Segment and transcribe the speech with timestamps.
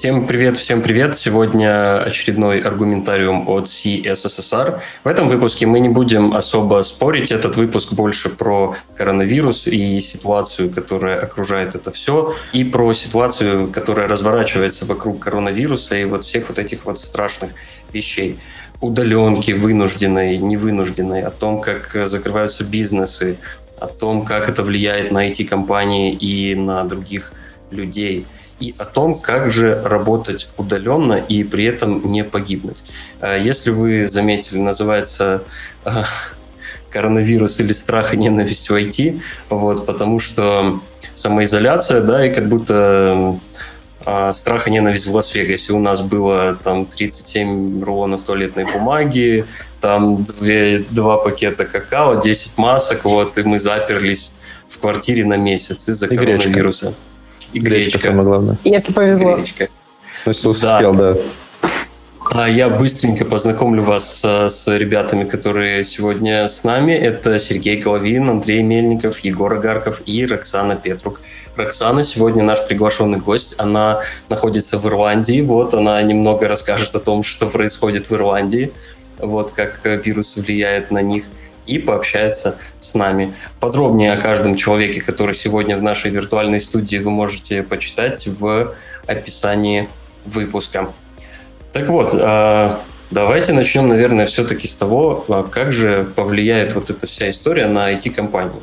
[0.00, 1.18] Всем привет, всем привет.
[1.18, 4.80] Сегодня очередной аргументариум от CSSR.
[5.04, 7.30] В этом выпуске мы не будем особо спорить.
[7.30, 14.08] Этот выпуск больше про коронавирус и ситуацию, которая окружает это все, и про ситуацию, которая
[14.08, 17.50] разворачивается вокруг коронавируса и вот всех вот этих вот страшных
[17.92, 18.38] вещей
[18.80, 23.36] удаленки, вынужденной, невынужденной, о том, как закрываются бизнесы,
[23.78, 27.34] о том, как это влияет на IT-компании и на других
[27.70, 28.24] людей–
[28.60, 32.76] и о том, как же работать удаленно и при этом не погибнуть.
[33.20, 35.42] А если вы заметили, называется
[35.84, 36.04] а,
[36.90, 40.80] коронавирус или страх и ненависть в IT, вот, потому что
[41.14, 43.38] самоизоляция, да, и как будто
[44.04, 45.72] а, страх и ненависть в Лас-Вегасе.
[45.72, 49.46] У нас было там 37 рулонов туалетной бумаги,
[49.80, 54.32] там две, два пакета какао, 10 масок, вот, и мы заперлись
[54.68, 56.86] в квартире на месяц из-за коронавируса.
[56.86, 57.09] Гречка.
[57.52, 57.92] И гречка.
[57.92, 58.58] гречка самое главное.
[58.64, 59.36] Если повезло.
[59.36, 59.66] Гречка.
[60.24, 61.14] То есть успел, да.
[61.14, 61.20] да.
[62.32, 66.92] А я быстренько познакомлю вас с, с ребятами, которые сегодня с нами.
[66.92, 71.20] Это Сергей Головин, Андрей Мельников, Егор Агарков и Роксана Петрук.
[71.56, 73.54] Роксана сегодня наш приглашенный гость.
[73.58, 75.40] Она находится в Ирландии.
[75.40, 78.72] Вот она немного расскажет о том, что происходит в Ирландии.
[79.18, 81.24] Вот как вирус влияет на них–
[81.66, 83.34] и пообщается с нами.
[83.60, 88.74] Подробнее о каждом человеке, который сегодня в нашей виртуальной студии, вы можете почитать в
[89.06, 89.88] описании
[90.24, 90.92] выпуска.
[91.72, 92.80] Так вот, а,
[93.10, 97.92] давайте начнем, наверное, все-таки с того, а, как же повлияет вот эта вся история на
[97.92, 98.60] IT-компании.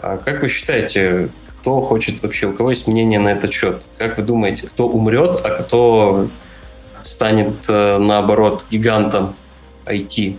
[0.00, 1.28] А как вы считаете,
[1.60, 3.82] кто хочет вообще, у кого есть мнение на этот счет?
[3.96, 6.28] Как вы думаете, кто умрет, а кто
[7.02, 9.34] станет, э, наоборот, гигантом
[9.86, 10.36] IT?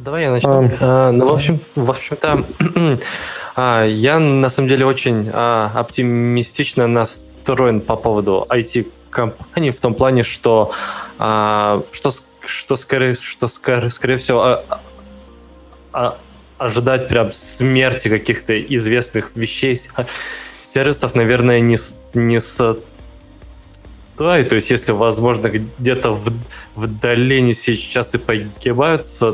[0.00, 0.62] Давай я начну.
[0.62, 2.46] Um, а, ну, в общем, в общем-то,
[3.54, 10.22] а, я на самом деле очень а, оптимистично настроен по поводу IT-компаний в том плане,
[10.22, 10.72] что,
[11.18, 12.12] а, что,
[12.46, 14.64] что, скорее, что скорее, скорее всего а,
[15.92, 16.16] а,
[16.56, 19.78] ожидать прям смерти каких-то известных вещей,
[20.62, 21.76] сервисов, наверное, не,
[22.14, 22.40] не
[24.18, 26.30] да, и то есть если, возможно, где-то в,
[26.74, 29.32] в долине сейчас и погибаются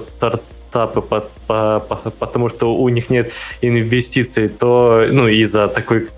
[0.76, 3.32] стартапы, по, по, по, потому что у них нет
[3.62, 6.08] инвестиций, то, ну, из-за такой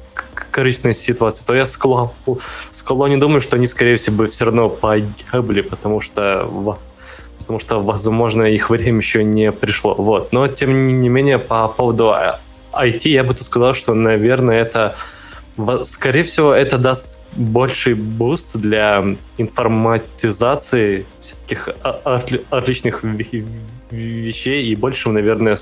[0.50, 2.10] корыстной ситуации, то я склон,
[2.70, 6.76] склонен думаю, что они, скорее всего, все равно погибли, потому что
[7.38, 9.94] потому что, возможно, их время еще не пришло.
[9.94, 10.32] Вот.
[10.32, 12.12] Но, тем не менее, по поводу
[12.72, 14.96] IT, я бы тут сказал, что, наверное, это
[15.82, 19.04] Скорее всего, это даст больший буст для
[19.38, 21.70] информатизации всяких
[22.50, 23.02] отличных
[23.90, 25.56] вещей и большего, наверное,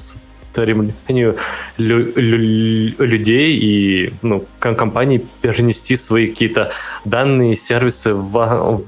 [0.57, 1.37] стремлению
[1.77, 6.73] людей и ну, компаний перенести свои какие-то
[7.05, 8.83] данные, сервисы в,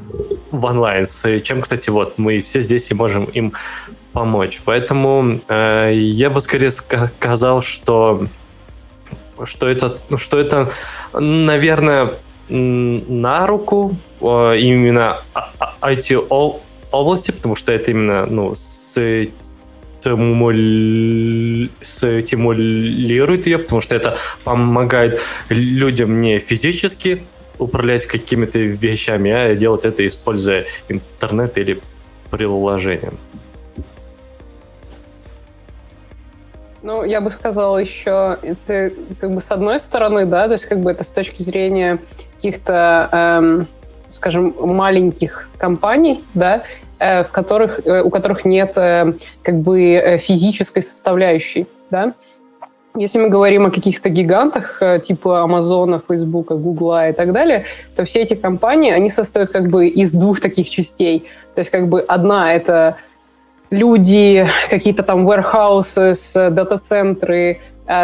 [0.51, 1.07] в онлайн,
[1.45, 3.53] чем, кстати, вот мы все здесь и можем им
[4.13, 4.61] помочь.
[4.65, 8.27] Поэтому э, я бы скорее сказал, что
[9.45, 10.71] что это, что это,
[11.13, 12.15] наверное,
[12.49, 15.19] на руку э, именно
[15.81, 16.27] IT
[16.99, 18.95] области, потому что это именно ну, с
[21.83, 27.25] стимулирует ее, потому что это помогает людям не физически
[27.59, 31.81] управлять какими-то вещами, а делать это, используя интернет или
[32.31, 33.13] приложение.
[36.83, 40.79] Ну, я бы сказала еще, это как бы с одной стороны, да, то есть как
[40.79, 41.99] бы это с точки зрения
[42.37, 43.67] каких-то, эм,
[44.11, 46.63] скажем, маленьких компаний, да,
[46.99, 52.13] э, в которых, э, у которых нет э, как бы физической составляющей, да.
[52.97, 58.23] Если мы говорим о каких-то гигантах, типа Амазона, Фейсбука, Гугла и так далее, то все
[58.23, 61.29] эти компании, они состоят как бы из двух таких частей.
[61.55, 62.97] То есть как бы одна— это
[63.71, 67.61] люди, какие-то там warehouses, дата-центры,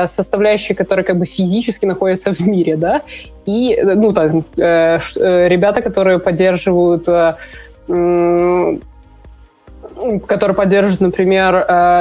[0.06, 3.02] составляющие, которые как бы физически находятся в мире, да,
[3.46, 7.04] и, ну, там, э, э, ребята, которые поддерживают,
[10.26, 11.54] которые поддерживают, например,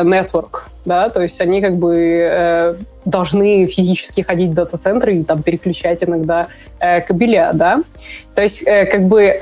[0.06, 6.03] network, да, то есть они как бы должны физически ходить в дата-центры и там переключать
[6.03, 6.47] иногда
[6.80, 7.83] кабеля, да,
[8.33, 9.38] то есть как бы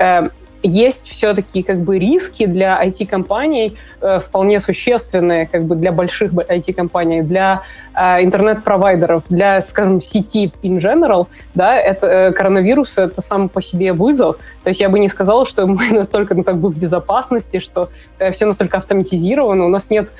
[0.62, 7.22] есть все-таки как бы риски для IT-компаний э, вполне существенные как бы для больших IT-компаний,
[7.22, 7.62] для
[7.94, 13.92] э, интернет-провайдеров, для, скажем, сети in general, да, это э, коронавирус это сам по себе
[13.92, 14.36] вызов.
[14.62, 17.88] То есть я бы не сказала, что мы настолько ну, как бы в безопасности, что
[18.18, 20.10] э, все настолько автоматизировано, у нас нет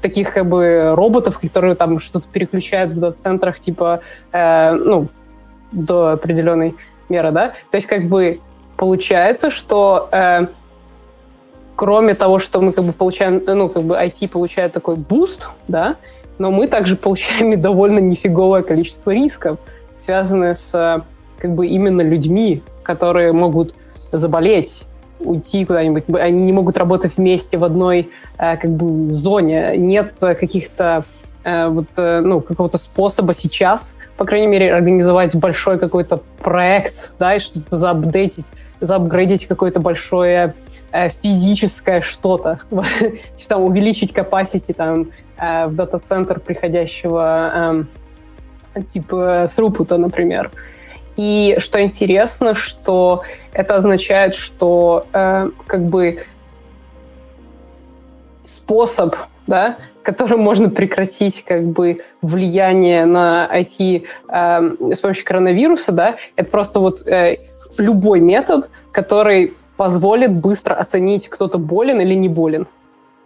[0.00, 4.00] таких как бы роботов, которые там что-то переключают в дата-центрах, типа,
[4.32, 5.08] э, ну,
[5.70, 6.74] до определенной
[7.08, 7.52] меры, да?
[7.70, 8.40] То есть как бы
[8.82, 10.46] получается, что э,
[11.76, 15.98] кроме того, что мы как бы получаем, ну, как бы IT получает такой буст, да,
[16.38, 19.60] но мы также получаем и довольно нифиговое количество рисков,
[19.98, 21.04] связанные с
[21.38, 23.72] как бы именно людьми, которые могут
[24.10, 24.82] заболеть,
[25.20, 31.04] уйти куда-нибудь, они не могут работать вместе в одной э, как бы зоне, нет каких-то
[31.44, 37.34] э, вот, э, ну, какого-то способа сейчас, по крайней мере, организовать большой какой-то проект, да,
[37.34, 38.46] и что-то заапдейтить,
[38.80, 40.54] заапгрейдить какое-то большое
[40.92, 42.58] Э, физическое что-то,
[43.34, 47.86] типа там увеличить capacity там э, в дата-центр приходящего
[48.74, 50.50] э, типа throughput, например.
[51.16, 53.22] И что интересно, что
[53.54, 56.24] это означает, что э, как бы
[58.44, 59.16] способ,
[59.46, 66.50] да, которым можно прекратить как бы влияние на IT э, с помощью коронавируса, да, это
[66.50, 67.36] просто вот э,
[67.78, 72.66] любой метод, который позволит быстро оценить, кто-то болен или не болен.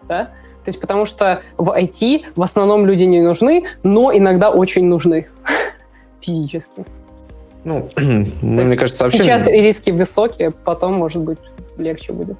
[0.08, 0.26] Да?
[0.64, 5.26] То есть потому что в IT в основном люди не нужны, но иногда очень нужны
[6.20, 6.84] физически.
[7.67, 7.90] Ну,
[8.43, 9.25] мне кажется, вообще...
[9.25, 11.38] Сейчас риски высокие, потом, может быть,
[11.78, 12.37] легче будет.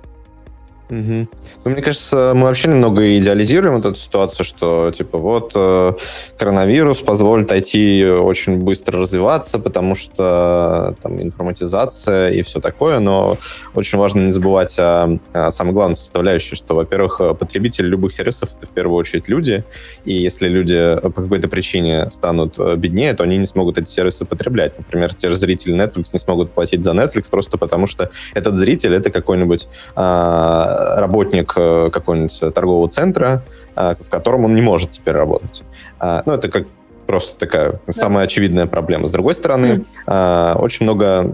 [0.89, 1.27] Угу.
[1.65, 5.93] Мне кажется, мы вообще немного идеализируем вот эту ситуацию, что типа вот э,
[6.39, 13.37] коронавирус позволит IT очень быстро развиваться, потому что там информатизация и все такое, но
[13.75, 18.67] очень важно не забывать о, о самой главной составляющей, что, во-первых, потребители любых сервисов это
[18.67, 19.65] в первую очередь люди,
[20.05, 24.25] и если люди по какой-то причине станут э, беднее, то они не смогут эти сервисы
[24.25, 24.79] потреблять.
[24.79, 28.95] Например, те же зрители Netflix не смогут платить за Netflix просто потому, что этот зритель
[28.95, 33.43] это какой-нибудь э, работник э, какого-нибудь торгового центра,
[33.77, 35.63] э, в котором он не может теперь работать.
[35.99, 36.67] А, ну, это как
[37.07, 37.93] просто такая да.
[37.93, 39.09] самая очевидная проблема.
[39.09, 40.59] С другой стороны, mm.
[40.59, 41.31] очень много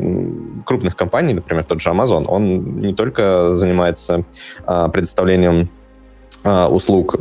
[0.67, 4.25] крупных компаний, например, тот же Amazon, он не только занимается
[4.67, 5.71] предоставлением
[6.45, 7.15] услуг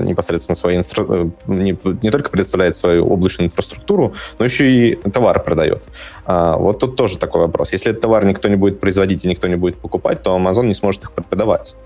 [0.00, 1.32] непосредственно своей инстру...
[1.46, 5.82] не, не только предоставляет свою облачную инфраструктуру, но еще и товар продает.
[6.26, 7.72] Вот тут тоже такой вопрос.
[7.72, 10.74] Если этот товар никто не будет производить и никто не будет покупать, то Amazon не
[10.74, 11.76] сможет их продавать.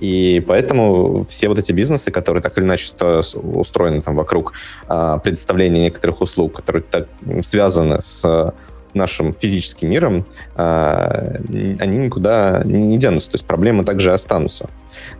[0.00, 2.92] И поэтому все вот эти бизнесы, которые так или иначе
[3.34, 4.52] устроены там вокруг
[4.88, 7.08] а, предоставления некоторых услуг, которые так
[7.42, 8.52] связаны с
[8.94, 13.30] нашим физическим миром, а, они никуда не денутся.
[13.30, 14.68] То есть проблемы также останутся.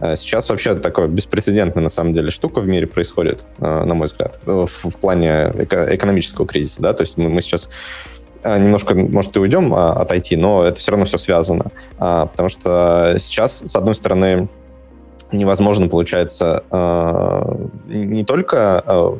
[0.00, 4.38] А сейчас вообще такая беспрецедентная на самом деле штука в мире происходит, на мой взгляд,
[4.44, 6.80] в, в плане экономического кризиса.
[6.80, 6.92] Да?
[6.92, 7.68] То есть мы, мы сейчас
[8.44, 11.66] а, немножко, может, и уйдем а, от IT, но это все равно все связано.
[11.98, 14.48] А, потому что сейчас, с одной стороны,
[15.30, 16.62] невозможно, получается,
[17.86, 19.18] не только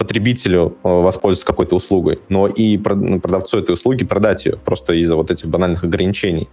[0.00, 5.30] потребителю воспользоваться какой-то услугой, но и ну, продавцу этой услуги продать ее просто из-за вот
[5.30, 6.48] этих банальных ограничений.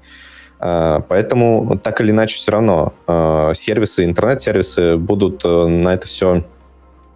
[0.59, 2.94] Поэтому так или иначе все равно
[3.55, 6.44] сервисы, интернет-сервисы будут на это все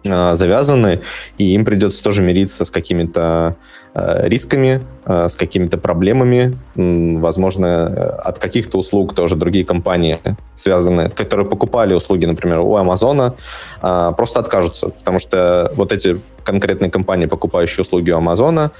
[0.04, 1.00] завязаны,
[1.38, 3.56] и им придется тоже мириться с какими-то
[3.94, 6.56] Э, рисками, э, с какими-то проблемами.
[6.74, 10.18] Возможно, э, от каких-то услуг тоже другие компании,
[10.54, 13.34] связанные, которые покупали услуги, например, у Амазона,
[13.80, 18.70] просто откажутся, потому что вот эти конкретные компании, покупающие услуги у Амазона,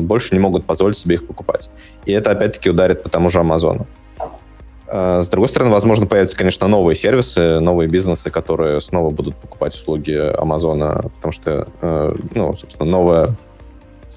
[0.00, 1.70] больше не могут позволить себе их покупать.
[2.06, 3.86] И это опять-таки ударит по тому же Амазону.
[4.92, 10.12] С другой стороны, возможно, появятся, конечно, новые сервисы, новые бизнесы, которые снова будут покупать услуги
[10.12, 11.66] Амазона, потому что,
[12.34, 13.36] ну, собственно, новая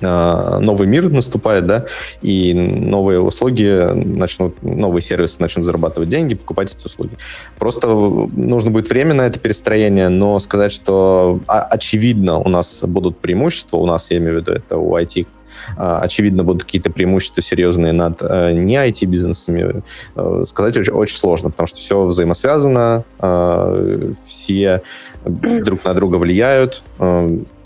[0.01, 1.85] а, новый мир наступает, да,
[2.21, 7.17] и новые услуги начнут, новые сервисы начнут зарабатывать деньги, покупать эти услуги.
[7.57, 13.77] Просто нужно будет время на это перестроение, но сказать, что очевидно у нас будут преимущества,
[13.77, 15.34] у нас, я имею в виду, это у IT а,
[15.77, 19.83] очевидно, будут какие-то преимущества серьезные над э, не IT-бизнесами,
[20.15, 24.81] э, сказать очень, очень сложно, потому что все взаимосвязано, э, все
[25.25, 26.83] друг на друга влияют,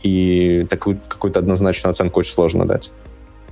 [0.01, 2.91] и такую какую-то однозначную оценку очень сложно дать.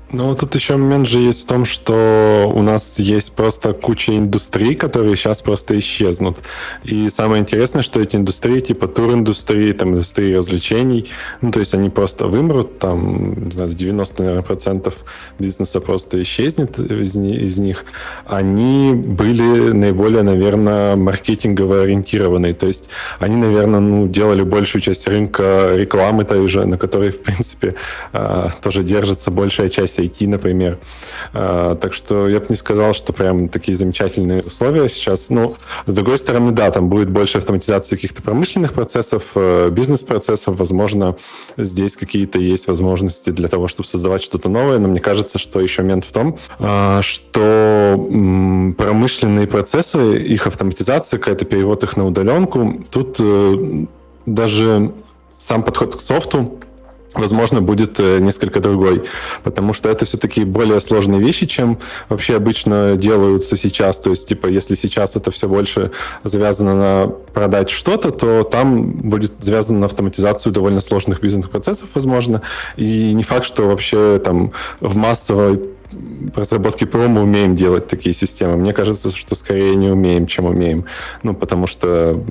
[0.10, 4.74] Ну, тут еще момент же есть в том, что у нас есть просто куча индустрий,
[4.74, 6.38] которые сейчас просто исчезнут.
[6.86, 11.08] И самое интересное, что эти индустрии, типа тур-индустрии, там, индустрии развлечений,
[11.42, 14.96] ну, то есть они просто вымрут, там, не знаю, 90, наверное, процентов
[15.40, 17.84] бизнеса просто исчезнет из, из них.
[18.26, 22.54] Они были наиболее, наверное, маркетингово ориентированные.
[22.54, 22.86] То есть
[23.20, 27.76] они, наверное, ну, делали большую часть рынка рекламы той же, на которой, в принципе,
[28.14, 30.78] а, тоже держится большая часть IT, например.
[31.34, 35.30] А, так что я бы не сказал, что прям такие замечательные условия сейчас.
[35.30, 35.54] Ну,
[35.86, 40.58] с другой стороны, да, там будет больше автоматизации каких-то промышленных процессов, э, бизнес-процессов.
[40.58, 41.16] Возможно,
[41.58, 44.80] здесь какие-то есть возможности для того, чтобы создавать что-то новое.
[44.80, 48.08] Но мне кажется, что еще момент в том, а, что
[48.78, 53.86] промышленные процессы, их автоматизация, какая-то перевод их на удаленку, тут э,
[54.26, 54.92] даже
[55.40, 56.60] сам подход к софту
[57.14, 59.04] возможно, будет э, несколько другой,
[59.44, 64.00] потому что это все-таки более сложные вещи, чем вообще обычно делаются сейчас.
[64.00, 65.92] То есть, типа, если сейчас это все больше
[66.24, 72.42] завязано на продать что-то, то там будет завязано на автоматизацию довольно сложных бизнес-процессов, возможно,
[72.76, 75.62] и не факт, что вообще там в массовой
[76.36, 78.58] разработке ПО мы умеем делать такие системы.
[78.58, 80.86] Мне кажется, что скорее не умеем, чем умеем.
[81.24, 82.22] Ну, потому что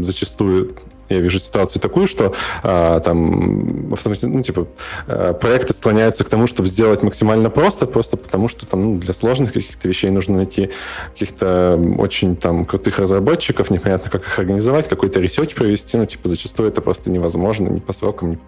[0.00, 0.74] зачастую
[1.10, 3.90] я вижу ситуацию такую, что а, там
[4.22, 4.66] ну, типа,
[5.06, 9.12] а, проекты склоняются к тому, чтобы сделать максимально просто, просто потому что там ну, для
[9.12, 10.70] сложных каких-то вещей нужно найти
[11.12, 16.68] каких-то очень там крутых разработчиков, непонятно, как их организовать, какой-то research провести, ну, типа, зачастую
[16.68, 18.38] это просто невозможно, ни по срокам, ни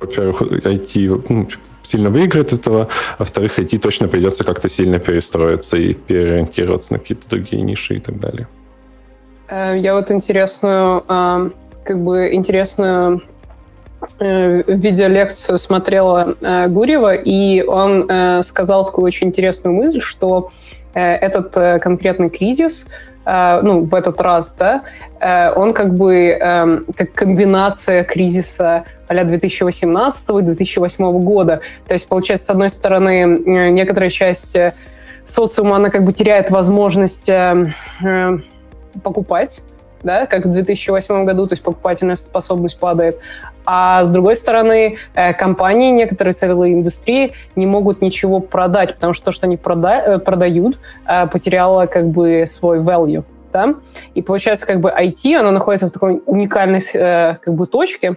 [0.00, 1.48] во-первых, IT ну,
[1.82, 7.28] сильно выиграет этого, а во-вторых, IT точно придется как-то сильно перестроиться и переориентироваться на какие-то
[7.28, 8.48] другие ниши и так далее.
[9.48, 11.50] Э, я вот интересную, э,
[11.84, 13.22] как бы интересную
[14.20, 16.26] э, видеолекцию смотрела
[16.68, 20.50] Гурьева, и он сказал такую очень интересную мысль, что
[20.92, 22.86] этот конкретный кризис,
[23.26, 24.82] ну, в этот раз, да,
[25.56, 31.62] он как бы как комбинация кризиса а 2018 и 2008 года.
[31.88, 33.24] То есть, получается, с одной стороны,
[33.70, 34.56] некоторая часть
[35.26, 37.30] социума, она как бы теряет возможность
[39.02, 39.62] покупать,
[40.02, 43.18] да, как в 2008 году, то есть покупательная способность падает.
[43.66, 49.26] А с другой стороны, э, компании, некоторые целые индустрии не могут ничего продать, потому что
[49.26, 53.24] то, что они прода э, продают, э, потеряло как бы свой value.
[53.52, 53.74] Да?
[54.14, 58.16] И получается, как бы IT, оно находится в такой уникальной как бы точке,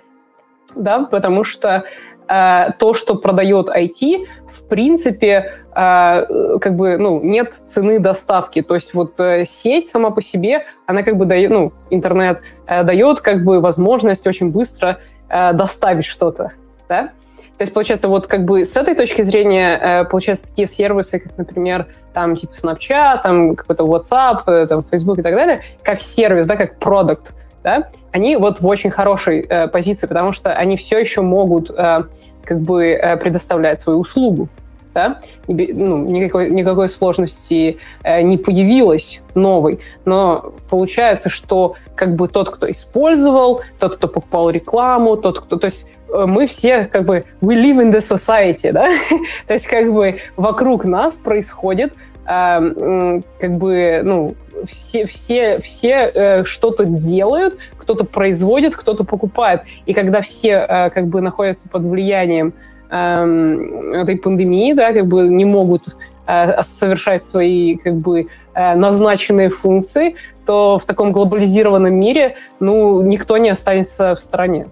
[0.75, 1.83] да, потому что
[2.27, 4.25] то, что продает IT,
[4.57, 8.61] в принципе, э, как бы, ну, нет цены доставки.
[8.61, 12.83] То есть вот э, сеть сама по себе, она как бы дает, ну, интернет э,
[12.83, 14.97] дает как бы возможность очень быстро
[15.29, 16.53] э, доставить что-то,
[16.89, 17.11] да?
[17.57, 21.37] То есть, получается, вот как бы с этой точки зрения, э, получается, такие сервисы, как,
[21.37, 26.47] например, там, типа Snapchat, там, какой-то WhatsApp, э, там, Facebook и так далее, как сервис,
[26.47, 27.33] да, как продукт,
[27.67, 32.03] да, они вот в очень хорошей э, позиции, потому что они все еще могут э,
[32.45, 34.47] как бы э, предоставлять свою услугу.
[34.93, 35.19] Да?
[35.47, 42.71] Ну, никакой, никакой сложности э, не появилось новой, но получается, что как бы тот, кто
[42.71, 45.57] использовал, тот, кто покупал рекламу, тот, кто...
[45.57, 48.87] То есть э, мы все как бы we live in the society, да?
[49.47, 51.93] То есть как бы вокруг нас происходит
[52.27, 59.61] как бы, ну, все, все, все э, что-то делают, кто-то производит, кто-то покупает.
[59.85, 62.53] И когда все э, как бы находятся под влиянием
[62.89, 69.49] э, этой пандемии, да, как бы не могут э, совершать свои как бы э, назначенные
[69.49, 70.15] функции,
[70.45, 74.67] то в таком глобализированном мире, ну, никто не останется в стороне.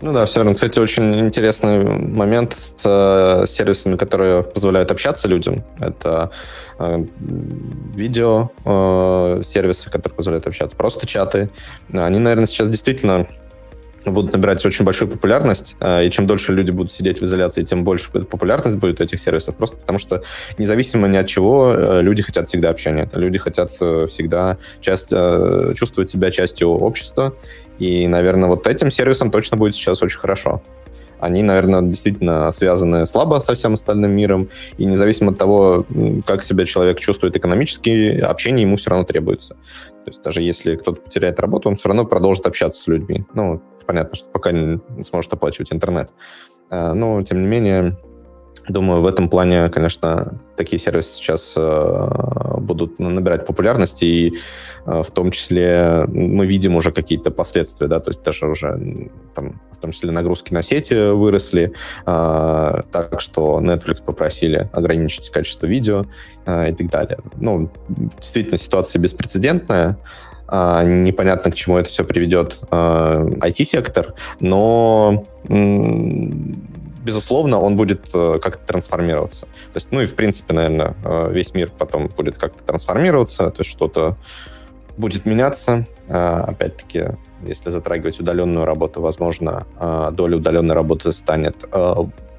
[0.00, 0.54] Ну да, все равно.
[0.54, 5.64] Кстати, очень интересный момент с э, сервисами, которые позволяют общаться людям.
[5.80, 6.30] Это
[6.78, 7.04] э,
[7.94, 11.50] видео э, сервисы, которые позволяют общаться, просто чаты.
[11.92, 13.26] Они, наверное, сейчас действительно
[14.10, 17.84] будут набирать очень большую популярность, э, и чем дольше люди будут сидеть в изоляции, тем
[17.84, 20.22] больше популярность будет у этих сервисов, просто потому что
[20.58, 25.12] независимо ни от чего, э, люди хотят всегда общения, люди хотят э, всегда часть,
[25.74, 27.34] чувствовать себя частью общества,
[27.78, 30.62] и, наверное, вот этим сервисом точно будет сейчас очень хорошо
[31.24, 35.86] они, наверное, действительно связаны слабо со всем остальным миром, и независимо от того,
[36.26, 39.54] как себя человек чувствует экономически, общение ему все равно требуется.
[40.04, 43.24] То есть даже если кто-то потеряет работу, он все равно продолжит общаться с людьми.
[43.32, 46.10] Ну, понятно, что пока не сможет оплачивать интернет.
[46.68, 47.96] А, но, тем не менее,
[48.68, 52.08] Думаю, в этом плане, конечно, такие сервисы сейчас э,
[52.58, 54.38] будут набирать популярность, и
[54.86, 59.60] э, в том числе мы видим уже какие-то последствия, да, то есть даже уже там,
[59.70, 61.72] в том числе нагрузки на сети выросли,
[62.06, 66.06] э, так что Netflix попросили ограничить качество видео
[66.46, 67.18] и так далее.
[67.36, 69.98] Ну, действительно, ситуация беспрецедентная,
[70.50, 75.24] непонятно, к чему это все приведет IT-сектор, но
[77.04, 79.42] безусловно, он будет uh, как-то трансформироваться.
[79.46, 80.94] То есть, ну и в принципе, наверное,
[81.28, 84.16] весь мир потом будет как-то трансформироваться, то есть что-то
[84.96, 89.66] будет меняться, опять-таки, если затрагивать удаленную работу, возможно,
[90.12, 91.56] доля удаленной работы станет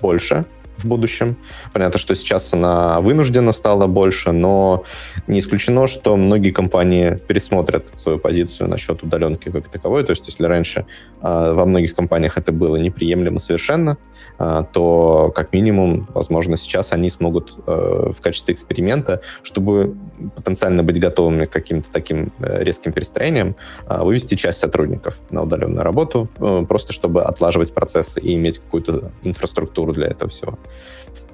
[0.02, 0.46] больше,
[0.78, 1.38] в будущем.
[1.74, 4.84] Понятно, что сейчас она вынуждена стала больше, но
[5.28, 10.04] не исключено, что многие компании пересмотрят свою позицию насчет удаленки как таковой.
[10.04, 10.86] То есть, если раньше
[11.22, 13.98] э, во многих компаниях это было неприемлемо совершенно,
[14.40, 19.96] э, то как минимум, возможно, сейчас они смогут э, в качестве эксперимента, чтобы
[20.36, 23.56] потенциально быть готовыми к каким-то таким э, резким перестроениям,
[23.88, 29.12] э, вывести часть сотрудников на удаленную работу, э, просто чтобы отлаживать процессы и иметь какую-то
[29.24, 30.58] инфраструктуру для этого всего.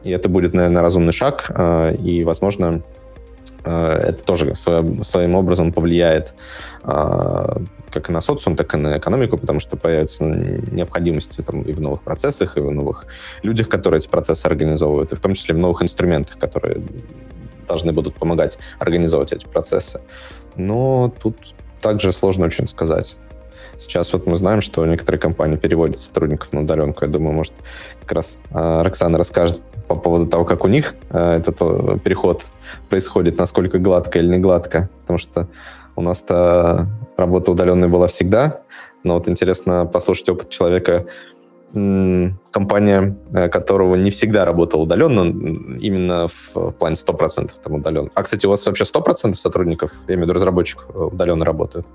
[0.04, 2.82] И это будет, наверное, разумный шаг, э, и, возможно,
[3.64, 6.34] э, это тоже своим, образом повлияет
[6.84, 7.58] э,
[7.92, 11.82] как и на социум, так и на экономику, потому что появится необходимость там, и в
[11.82, 13.06] новых процессах, и в новых
[13.44, 16.82] людях, которые эти процессы организовывают, и в том числе в новых инструментах, которые
[17.68, 20.02] должны будут помогать организовывать эти процессы.
[20.56, 21.36] Но тут
[21.82, 23.18] также сложно очень сказать.
[23.82, 27.04] Сейчас вот мы знаем, что некоторые компании переводят сотрудников на удаленку.
[27.04, 27.54] Я думаю, может,
[28.02, 32.44] как раз э, Роксана расскажет по поводу того, как у них э, этот э, переход
[32.90, 34.88] происходит, насколько гладко или не гладко.
[35.02, 35.48] Потому что
[35.96, 38.60] у нас-то работа удаленная была всегда,
[39.04, 41.08] но вот интересно послушать опыт человека,
[41.74, 43.16] компания,
[43.50, 45.22] которого не всегда работала удаленно,
[45.80, 48.10] именно в плане 100% там удаленно.
[48.14, 51.88] А, кстати, у вас вообще 100% сотрудников, я имею в виду разработчиков, удаленно работают?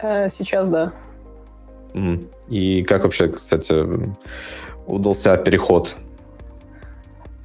[0.00, 0.92] Сейчас, да.
[2.48, 3.74] И как вообще, кстати,
[4.86, 5.96] удался переход?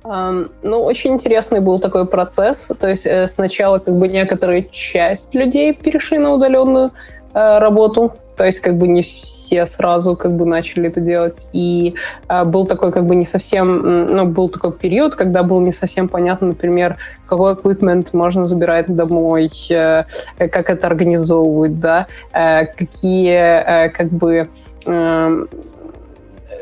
[0.03, 2.67] Um, ну, очень интересный был такой процесс.
[2.79, 6.91] То есть э, сначала как бы некоторая часть людей перешли на удаленную
[7.33, 11.47] э, работу, то есть как бы не все сразу как бы начали это делать.
[11.53, 11.95] И
[12.27, 16.07] э, был такой как бы не совсем, ну, был такой период, когда было не совсем
[16.07, 20.03] понятно, например, какой equipment можно забирать домой, э,
[20.37, 24.47] как это организовывать, да, э, какие э, как бы
[24.85, 25.45] э,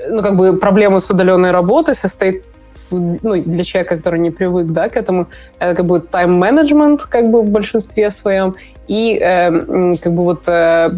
[0.09, 2.43] ну, как бы проблема с удаленной работой состоит
[2.91, 5.27] ну, для человека, который не привык, да, к этому,
[5.59, 8.55] это как бы тайм-менеджмент, как бы в большинстве своем,
[8.87, 10.91] и э, как бы вот э,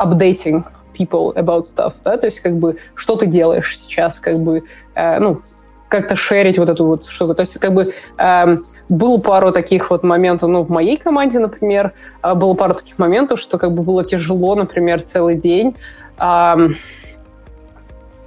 [0.00, 0.64] updating
[0.98, 4.62] people about stuff, да, то есть как бы что ты делаешь сейчас, как бы,
[4.94, 5.40] э, ну,
[5.88, 7.34] как-то шерить вот эту вот штуку.
[7.34, 7.84] То есть как бы
[8.18, 8.56] э,
[8.88, 13.40] было пару таких вот моментов, ну, в моей команде, например, э, было пару таких моментов,
[13.40, 15.76] что как бы было тяжело, например, целый день,
[16.18, 16.68] э,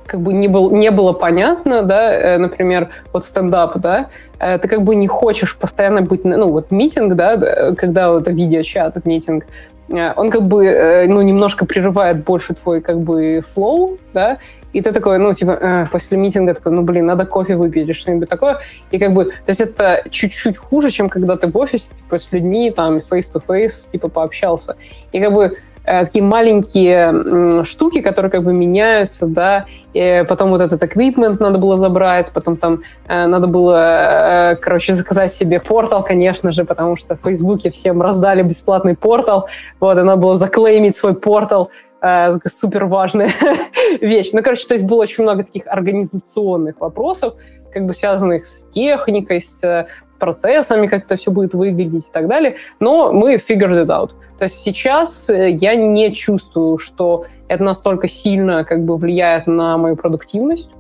[0.06, 4.68] как бы не, был, не было понятно, да, э, например, вот стендап, да, э, ты
[4.68, 9.73] как бы не хочешь постоянно быть, ну, вот митинг, да, когда вот видеочат, митинг, Э,
[10.16, 14.38] он как бы, э, ну, немножко прерывает больше твой, как бы, флоу, да,
[14.74, 17.94] и ты такой, ну, типа, э, после митинга такой, ну, блин, надо кофе выпить или
[17.94, 18.60] что-нибудь такое.
[18.92, 22.32] И как бы, то есть это чуть-чуть хуже, чем когда ты в офисе, типа, с
[22.32, 24.76] людьми, там, face-to-face, типа, пообщался.
[25.12, 25.54] И как бы
[25.86, 31.38] э, такие маленькие э, штуки, которые как бы меняются, да, и потом вот этот equipment
[31.40, 36.66] надо было забрать, потом там э, надо было, э, короче, заказать себе портал, конечно же,
[36.66, 39.48] потому что в Фейсбуке всем раздали бесплатный портал,
[39.80, 41.70] вот, и надо было заклеймить свой портал,
[42.04, 43.32] э, супер важная
[44.02, 44.30] вещь.
[44.34, 47.36] Ну, короче, то есть было очень много таких организационных вопросов,
[47.72, 49.88] как бы связанных с техникой, с э,
[50.20, 52.56] процессами, как это все будет выглядеть и так далее.
[52.80, 54.12] Но мы figured it out.
[54.38, 59.78] То есть сейчас э, я не чувствую, что это настолько сильно как бы влияет на
[59.78, 60.72] мою продуктивность.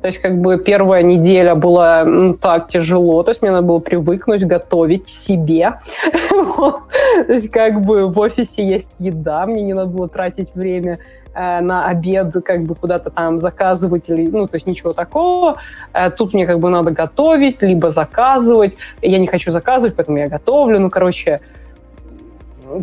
[0.00, 3.80] То есть как бы первая неделя была ну, так тяжело, то есть мне надо было
[3.80, 5.74] привыкнуть готовить себе.
[7.26, 10.98] То есть как бы в офисе есть еда, мне не надо было тратить время
[11.34, 15.56] э, на обед, как бы куда-то там заказывать, или, ну, то есть ничего такого.
[15.92, 18.76] Э, тут мне как бы надо готовить, либо заказывать.
[19.02, 20.78] Я не хочу заказывать, поэтому я готовлю.
[20.78, 21.40] Ну, короче,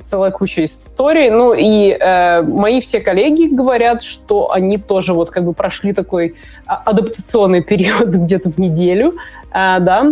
[0.03, 1.29] целая куча историй.
[1.29, 6.35] Ну и э, мои все коллеги говорят, что они тоже вот как бы прошли такой
[6.65, 9.13] а, адаптационный период где-то в неделю,
[9.51, 10.05] э, да,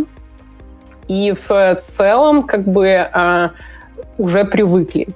[1.08, 3.50] и в целом как бы э,
[4.18, 5.08] уже привыкли.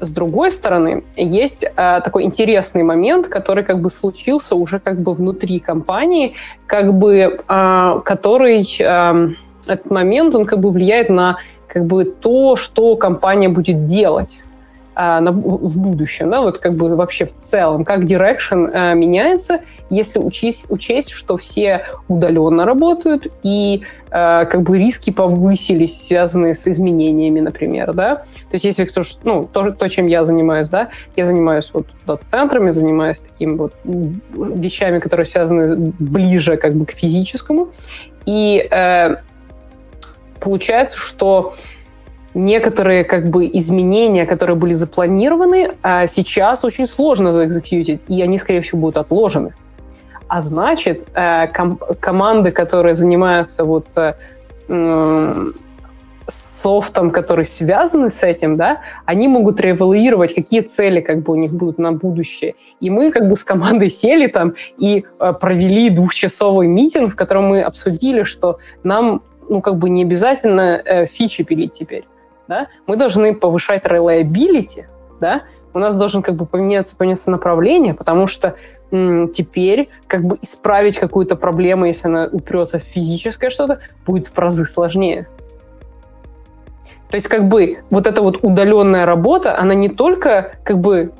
[0.00, 5.14] С другой стороны, есть э, такой интересный момент, который как бы случился уже как бы
[5.14, 6.34] внутри компании,
[6.66, 9.28] как бы, э, который э,
[9.66, 11.38] этот момент, он как бы влияет на
[11.76, 14.38] как бы то, что компания будет делать
[14.94, 19.60] а, в будущем, да, вот как бы вообще в целом, как direction а, меняется,
[19.90, 26.66] если учесть, учесть, что все удаленно работают и а, как бы риски повысились, связанные с
[26.66, 28.14] изменениями, например, да.
[28.14, 32.70] То есть если кто, ну, то, то, чем я занимаюсь, да, я занимаюсь вот дата-центрами,
[32.70, 37.68] занимаюсь такими вот вещами, которые связаны ближе как бы к физическому,
[38.24, 39.16] и э,
[40.40, 41.54] получается, что
[42.34, 48.60] некоторые как бы изменения, которые были запланированы, а сейчас очень сложно заэкзекьютить, и они, скорее
[48.60, 49.54] всего, будут отложены.
[50.28, 54.12] А значит, э, ком- команды, которые занимаются вот э,
[56.62, 61.52] софтом, которые связаны с этим, да, они могут реэвалуировать, какие цели как бы у них
[61.54, 62.54] будут на будущее.
[62.80, 67.44] И мы как бы с командой сели там и э, провели двухчасовой митинг, в котором
[67.44, 72.04] мы обсудили, что нам ну как бы не обязательно э, фичи пилить теперь,
[72.48, 74.84] да, мы должны повышать reliability,
[75.20, 75.42] да,
[75.76, 78.56] у нас должен как бы поменяться, поменяться направление, потому что
[78.92, 84.38] м, теперь как бы исправить какую-то проблему, если она упрется в физическое что-то, будет в
[84.38, 85.26] разы сложнее.
[87.10, 91.12] То есть как бы вот эта вот удаленная работа, она не только как бы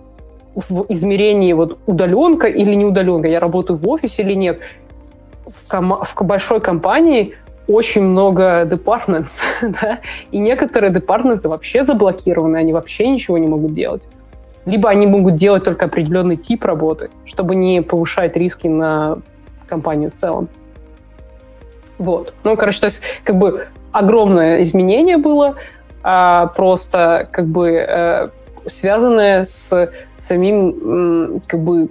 [0.55, 4.61] в измерении вот удаленка или не удаленка, я работаю в офисе или нет.
[5.45, 7.37] В, ком- в большой компании
[7.69, 10.01] очень много departments, да,
[10.31, 14.09] и некоторые departments вообще заблокированы, они вообще ничего не могут делать
[14.67, 19.19] либо они могут делать только определенный тип работы, чтобы не повышать риски на
[19.69, 20.49] компанию в целом.
[21.99, 22.35] Вот.
[22.45, 25.55] Ну, короче, то есть, как бы огромное изменение было,
[26.03, 28.29] а, просто как бы а,
[28.67, 31.89] связанное с самим как бы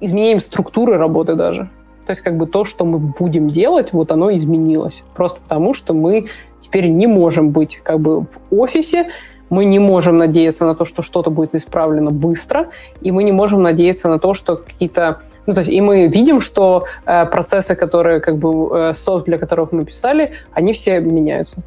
[0.00, 1.68] изменением структуры работы даже.
[2.10, 5.04] То есть как бы то, что мы будем делать, вот оно изменилось.
[5.14, 6.26] Просто потому, что мы
[6.58, 9.10] теперь не можем быть как бы в офисе,
[9.48, 12.70] мы не можем надеяться на то, что что-то будет исправлено быстро,
[13.00, 15.20] и мы не можем надеяться на то, что какие-то...
[15.46, 19.38] Ну, то есть, и мы видим, что э, процессы, которые, как бы, э, софт, для
[19.38, 21.64] которых мы писали, они все меняются.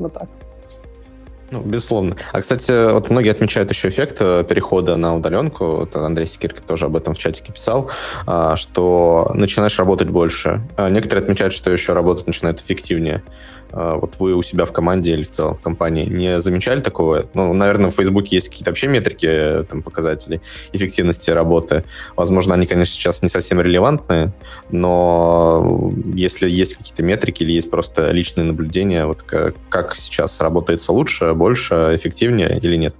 [0.00, 0.28] Вот так.
[1.50, 2.16] Ну, безусловно.
[2.32, 5.76] А, кстати, вот многие отмечают еще эффект э, перехода на удаленку.
[5.76, 7.90] Вот Андрей Секирки тоже об этом в чатике писал,
[8.26, 10.62] а, что начинаешь работать больше.
[10.76, 13.22] А некоторые отмечают, что еще работать начинает эффективнее.
[13.72, 17.26] А, вот вы у себя в команде или в целом в компании не замечали такого?
[17.34, 20.40] Ну, наверное, в Фейсбуке есть какие-то вообще метрики, там, показатели
[20.72, 21.84] эффективности работы.
[22.16, 24.32] Возможно, они, конечно, сейчас не совсем релевантны,
[24.70, 31.34] но если есть какие-то метрики или есть просто личные наблюдения, вот как, сейчас работается лучше,
[31.34, 32.94] больше, эффективнее или нет?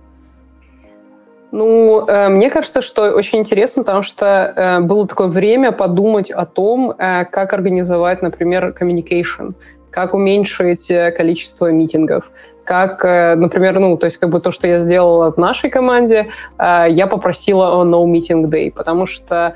[1.53, 6.47] Ну, э, мне кажется, что очень интересно, потому что э, было такое время подумать о
[6.47, 9.55] том, э, как организовать, например, communication
[9.91, 12.31] как уменьшить э, количество митингов,
[12.65, 16.29] как, э, например, ну, то есть как бы то, что я сделала в нашей команде,
[16.59, 19.55] э, я попросила о no meeting day, потому что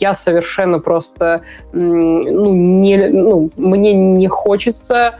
[0.00, 5.12] я совершенно просто, ну, не, ну, мне не хочется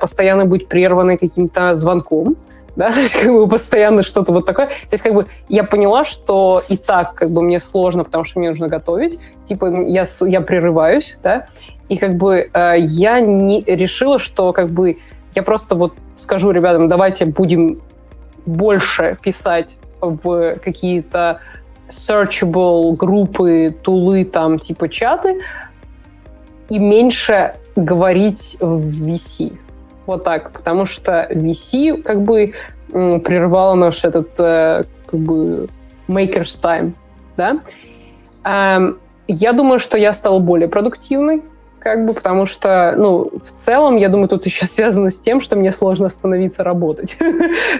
[0.00, 2.34] постоянно быть прерванной каким-то звонком,
[2.76, 4.66] да, то есть как бы постоянно что-то вот такое.
[4.66, 8.40] То есть как бы я поняла, что и так как бы мне сложно, потому что
[8.40, 11.46] мне нужно готовить, типа я, я прерываюсь, да,
[11.88, 14.96] и как бы э, я не решила, что как бы
[15.34, 17.78] я просто вот скажу ребятам, давайте будем
[18.46, 21.40] больше писать в какие-то
[21.90, 25.40] searchable группы, тулы, там, типа чаты,
[26.68, 29.56] и меньше говорить в VC.
[30.06, 32.54] Вот так, потому что VC как бы
[32.88, 35.66] прервало наш этот э, как бы
[36.08, 36.92] maker's time,
[37.36, 37.58] да.
[38.44, 41.42] Эм, я думаю, что я стала более продуктивной,
[41.86, 45.54] как бы, потому что, ну, в целом, я думаю, тут еще связано с тем, что
[45.54, 47.16] мне сложно остановиться работать.
[47.18, 47.26] То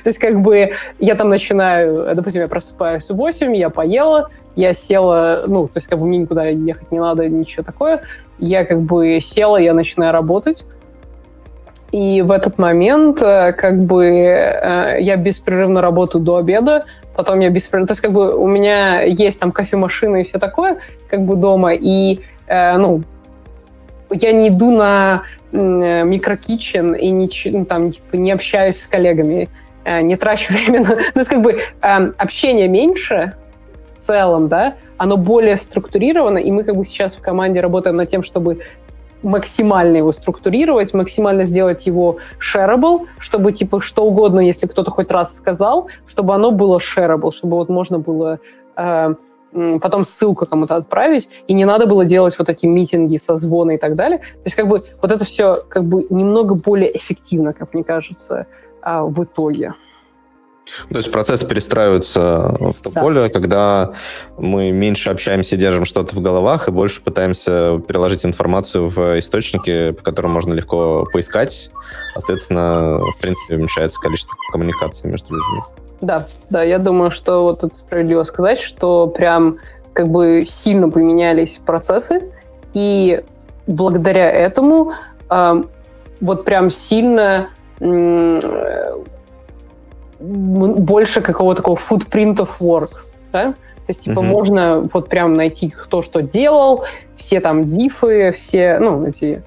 [0.05, 5.39] есть, как бы, я там начинаю, допустим, я просыпаюсь в 8, я поела, я села,
[5.49, 8.01] ну, то есть, как бы, мне никуда ехать не надо, ничего такое.
[8.39, 10.65] Я, как бы, села, я начинаю работать.
[11.91, 16.85] И в этот момент, э, как бы, э, я беспрерывно работаю до обеда,
[17.17, 17.89] потом я беспрерывно...
[17.89, 20.77] То есть, как бы, у меня есть там кофемашина и все такое,
[21.11, 23.03] как бы, дома, и, э, ну,
[24.11, 29.49] я не иду на микрокитчен и не, ну, там, типа, не общаюсь с коллегами,
[29.85, 30.97] э, не трачу время на...
[30.97, 33.35] Ну, есть, как бы, эм, общение меньше
[33.99, 38.11] в целом, да, оно более структурировано, и мы как бы сейчас в команде работаем над
[38.11, 38.61] тем, чтобы
[39.23, 45.37] максимально его структурировать, максимально сделать его shareable, чтобы, типа, что угодно, если кто-то хоть раз
[45.37, 48.39] сказал, чтобы оно было shareable, чтобы вот можно было
[48.77, 49.15] э,
[49.53, 53.97] потом ссылку кому-то отправить, и не надо было делать вот эти митинги, созвоны и так
[53.97, 54.19] далее.
[54.19, 58.47] То есть как бы вот это все как бы немного более эффективно, как мне кажется,
[58.83, 59.75] а, в итоге.
[60.91, 63.01] То есть процесс перестраивается в то да.
[63.01, 63.93] поле, когда
[64.37, 70.03] мы меньше общаемся, держим что-то в головах и больше пытаемся переложить информацию в источники, по
[70.03, 71.71] которым можно легко поискать.
[72.15, 75.86] Соответственно, в принципе, уменьшается количество коммуникаций между людьми.
[76.01, 79.57] Да, да, я думаю, что вот это справедливо сказать, что прям
[79.93, 82.31] как бы сильно поменялись процессы,
[82.75, 83.21] и
[83.67, 84.93] благодаря этому
[85.31, 85.63] э,
[86.21, 87.49] вот прям сильно
[87.81, 88.41] э,
[90.19, 92.91] больше какого-то такого footprint of work,
[93.33, 93.53] да?
[93.53, 94.23] То есть, типа, mm-hmm.
[94.23, 96.85] можно вот прям найти, кто что делал,
[97.17, 99.43] все там дифы, все, ну, эти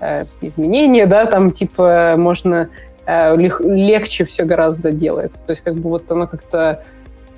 [0.00, 2.68] э, изменения, да, там, типа, можно
[3.06, 5.44] легче все гораздо делается.
[5.44, 6.84] То есть, как бы вот оно как-то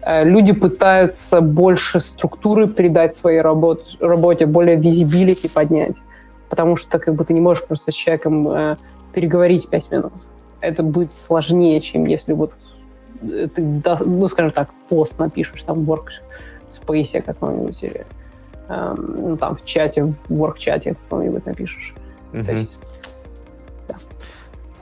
[0.03, 5.97] э, люди пытаются больше структуры придать своей работ- работе, более визибилити поднять.
[6.49, 8.77] Потому что как бы ты не можешь просто с человеком э,
[9.13, 10.13] переговорить пять минут.
[10.61, 12.53] Это будет сложнее, чем если вот
[13.23, 13.63] э, ты,
[14.07, 16.07] ну, скажем так, пост напишешь, там, work,
[16.71, 18.07] спейсе каком-нибудь или
[18.69, 21.95] эм, ну, там в чате, в ворк-чате каком-нибудь напишешь.
[22.33, 22.45] Mm-hmm.
[22.45, 22.81] То есть.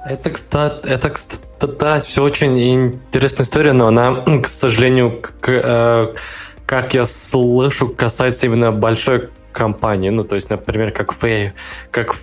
[0.08, 1.42] Это, кстати, это, кстати,
[1.78, 6.14] да, все очень интересная история, но она, к сожалению, к, э,
[6.64, 10.10] как я слышу, касается именно большой компании.
[10.10, 11.52] Ну, то есть, например, как, фей,
[11.90, 12.14] как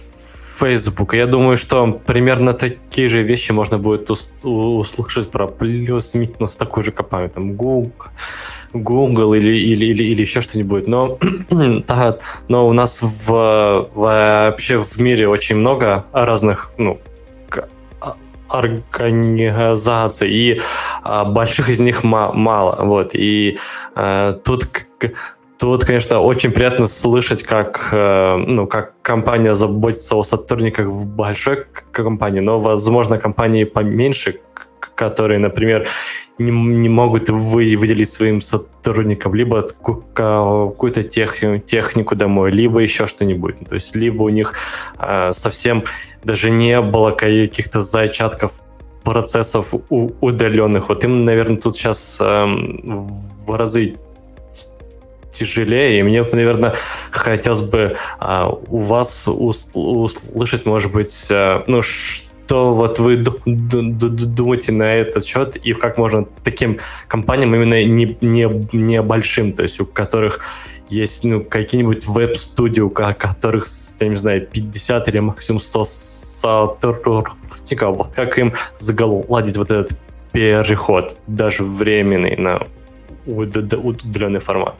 [0.59, 1.13] Facebook.
[1.13, 7.31] Я думаю, что примерно такие же вещи можно будет услышать про плюс-минус такую же компанию,
[7.31, 7.91] там Google,
[8.71, 10.87] Google или, или, или, или еще что-нибудь.
[10.87, 11.17] Но,
[11.87, 12.17] да,
[12.47, 16.99] но у нас в, вообще в мире очень много разных ну,
[18.53, 20.61] организаций, и
[21.03, 22.85] а, больших из них мало.
[22.85, 23.15] Вот.
[23.15, 23.57] И
[23.95, 24.67] а, тут
[25.59, 31.65] Тут, конечно, очень приятно слышать, как, э, ну, как компания заботится о сотрудниках в большой
[31.93, 34.41] компании, но, возможно, компании поменьше,
[34.95, 35.87] которые, например,
[36.37, 39.61] не, не могут вы, выделить своим сотрудникам либо
[40.13, 43.55] какую-то тех, технику домой, либо еще что-нибудь.
[43.67, 44.53] То есть либо у них
[44.99, 45.83] э, совсем
[46.23, 48.61] даже не было каких-то зачатков
[49.03, 50.89] процессов удаленных.
[50.89, 53.97] Вот им, наверное, тут сейчас э, в разы
[55.33, 55.99] тяжелее.
[55.99, 56.75] И мне, наверное,
[57.11, 64.93] хотелось бы а, у вас услышать, может быть, а, ну, что вот вы думаете на
[64.95, 69.85] этот счет и как можно таким компаниям именно не, не, не большим, то есть у
[69.85, 70.39] которых
[70.89, 73.65] есть ну, какие-нибудь веб-студии, у которых,
[73.99, 77.35] я не знаю, 50 или максимум 100 сотрудников,
[77.97, 79.97] вот как им заголадить вот этот
[80.31, 82.67] переход, даже временный, на
[83.25, 84.75] удаленный формат?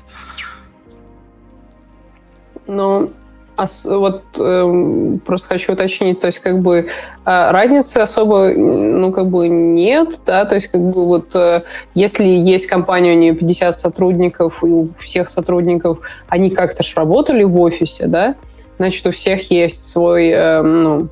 [2.67, 3.12] Ну,
[3.56, 6.86] а вот э, просто хочу уточнить, то есть как бы э,
[7.24, 11.62] разницы особо, ну как бы нет, да, то есть как бы вот э,
[11.94, 17.44] если есть компания, у нее 50 сотрудников, и у всех сотрудников они как-то ж работали
[17.44, 18.36] в офисе, да,
[18.78, 21.08] значит, у всех есть свой, э, ну,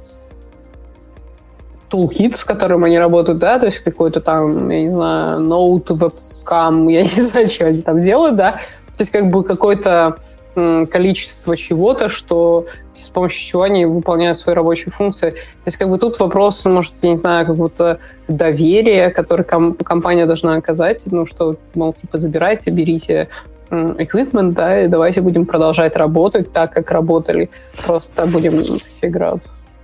[1.92, 6.88] toolkit, с которым они работают, да, то есть какой-то там, я не знаю, ноут, вебкам,
[6.88, 10.18] я не знаю, что они там делают, да, то есть как бы какой-то
[10.54, 15.32] количество чего-то, что с помощью чего они выполняют свои рабочие функции.
[15.32, 19.74] То есть как бы тут вопрос, может, я не знаю, как будто доверие, которое ком-
[19.74, 23.28] компания должна оказать, ну что, мол, типа, забирайте, берите
[23.72, 27.50] equipment, да, и давайте будем продолжать работать так, как работали,
[27.86, 28.60] просто будем
[29.02, 29.42] фиграть.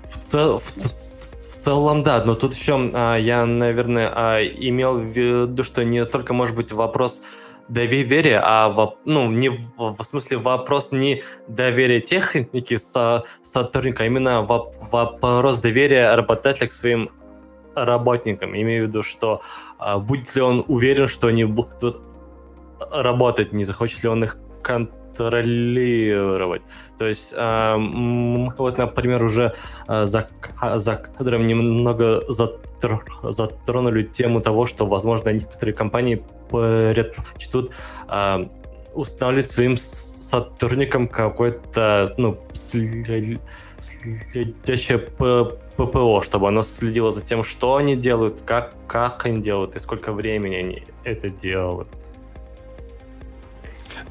[0.09, 5.05] В, цел, в, в целом, да, но тут еще а, я, наверное, а, имел в
[5.05, 7.21] виду, что не только может быть вопрос
[7.67, 14.41] доверие, а в, ну, не в, смысле вопрос не доверия техники со, сотрудника, а именно
[14.43, 17.09] вопрос доверия работодателя к своим
[17.75, 18.55] работникам.
[18.55, 19.41] Имею в виду, что
[19.77, 22.01] а, будет ли он уверен, что они будут
[22.91, 24.37] работать, не захочет ли он их
[25.17, 26.61] контролировать.
[26.97, 27.75] То есть, э,
[28.57, 29.53] вот, например, уже
[29.87, 30.27] э, за,
[30.75, 37.71] за кадром немного затр, затронули тему того, что, возможно, некоторые компании предпочтут
[38.93, 43.39] устанавливать своим сотрудникам какой-то ну, следящее
[44.97, 50.13] ППО, чтобы оно следило за тем, что они делают, как, как они делают и сколько
[50.13, 51.89] времени они это делают.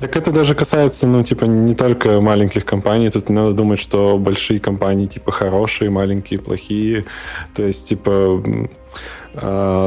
[0.01, 3.11] Так это даже касается, ну, типа, не только маленьких компаний.
[3.11, 7.05] Тут надо думать, что большие компании, типа, хорошие, маленькие, плохие.
[7.55, 8.43] То есть, типа,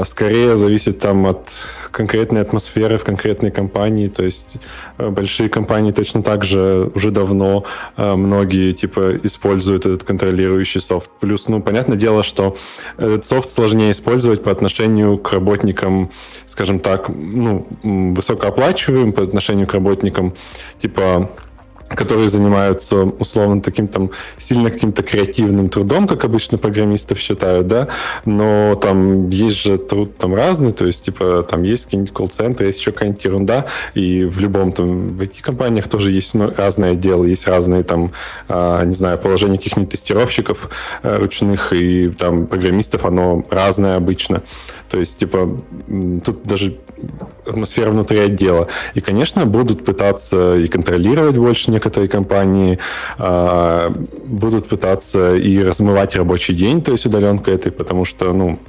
[0.06, 1.50] скорее зависит там от
[1.92, 4.08] конкретной атмосферы в конкретной компании.
[4.08, 4.58] То есть
[4.98, 7.66] э, большие компании точно так же уже давно
[7.98, 11.10] э, многие типа используют этот контролирующий софт.
[11.20, 12.58] Плюс, ну, понятное дело, что
[12.98, 16.12] этот софт сложнее использовать по отношению к работникам,
[16.46, 20.34] скажем так, ну, высокооплачиваемым по отношению к работникам,
[20.80, 21.30] типа
[21.90, 27.88] которые занимаются условно таким там сильно каким-то креативным трудом, как обычно программистов считают, да,
[28.26, 32.80] но там есть же труд там разный, то есть типа там есть какие-нибудь колл-центры, есть
[32.80, 37.48] еще какая-нибудь ерунда, и в любом там в IT-компаниях тоже есть ну, разные отделы, есть
[37.48, 38.12] разные там,
[38.48, 40.70] а, не знаю, положения каких-нибудь тестировщиков
[41.04, 44.44] а, ручных и там программистов, оно разное обычно.
[44.90, 45.58] То есть, типа,
[46.26, 46.78] тут даже
[47.46, 48.68] атмосфера внутри отдела.
[48.96, 52.78] И, конечно, будут пытаться и контролировать больше некоторые компании,
[53.18, 53.94] а,
[54.26, 58.60] будут пытаться и размывать рабочий день, то есть удаленка этой, потому что, ну,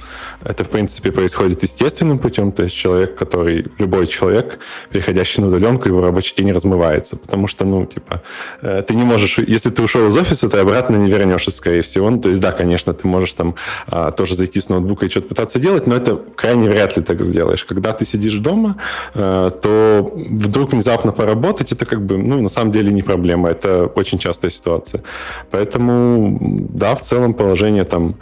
[0.43, 5.89] это, в принципе, происходит естественным путем, то есть человек, который, любой человек, переходящий на удаленку,
[5.89, 8.21] его рабочий день размывается, потому что, ну, типа,
[8.61, 12.09] э, ты не можешь, если ты ушел из офиса, ты обратно не вернешься, скорее всего.
[12.09, 13.55] Ну, то есть, да, конечно, ты можешь там
[13.87, 17.21] а, тоже зайти с ноутбука и что-то пытаться делать, но это крайне вряд ли так
[17.21, 17.65] сделаешь.
[17.65, 18.77] Когда ты сидишь дома,
[19.13, 23.85] э, то вдруг внезапно поработать, это как бы, ну, на самом деле не проблема, это
[23.95, 25.03] очень частая ситуация.
[25.49, 28.15] Поэтому, да, в целом положение там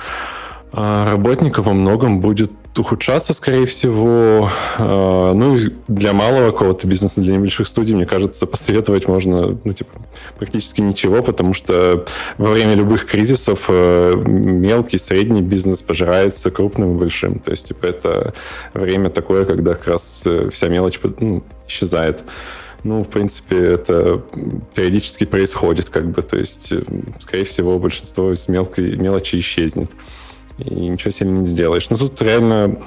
[0.72, 4.50] а, работников во многом будет ухудшаться, скорее всего.
[4.78, 9.92] А, ну, для малого какого-то бизнеса, для небольших студий, мне кажется, посоветовать можно, ну, типа,
[10.38, 12.06] практически ничего, потому что
[12.38, 17.40] во время любых кризисов э, мелкий, средний бизнес пожирается крупным и большим.
[17.40, 18.34] То есть, типа, это
[18.74, 22.20] время такое, когда как раз э, вся мелочь ну, исчезает.
[22.84, 24.24] Ну, в принципе, это
[24.74, 26.82] периодически происходит, как бы, то есть, э,
[27.20, 29.92] скорее всего, большинство из мелкой мелочи исчезнет
[30.58, 31.90] и ничего сильно не сделаешь.
[31.90, 32.80] Но тут реально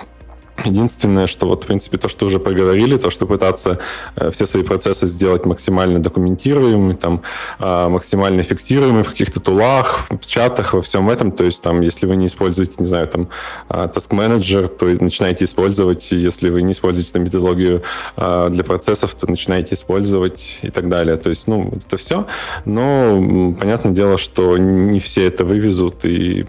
[0.65, 3.79] Единственное, что вот, в принципе, то, что уже поговорили, то, что пытаться
[4.17, 7.23] э, все свои процессы сделать максимально документируемыми, там,
[7.59, 11.33] э, максимально фиксируемыми в каких-то тулах, в чатах, во всем этом.
[11.33, 13.29] То есть, там, если вы не используете, не знаю, там,
[13.69, 16.13] э, Task Manager, то начинаете использовать.
[16.13, 17.83] Если вы не используете там, методологию
[18.17, 21.17] э, для процессов, то начинаете использовать и так далее.
[21.17, 22.27] То есть, ну, это все.
[22.65, 26.47] Но, понятное дело, что не все это вывезут, и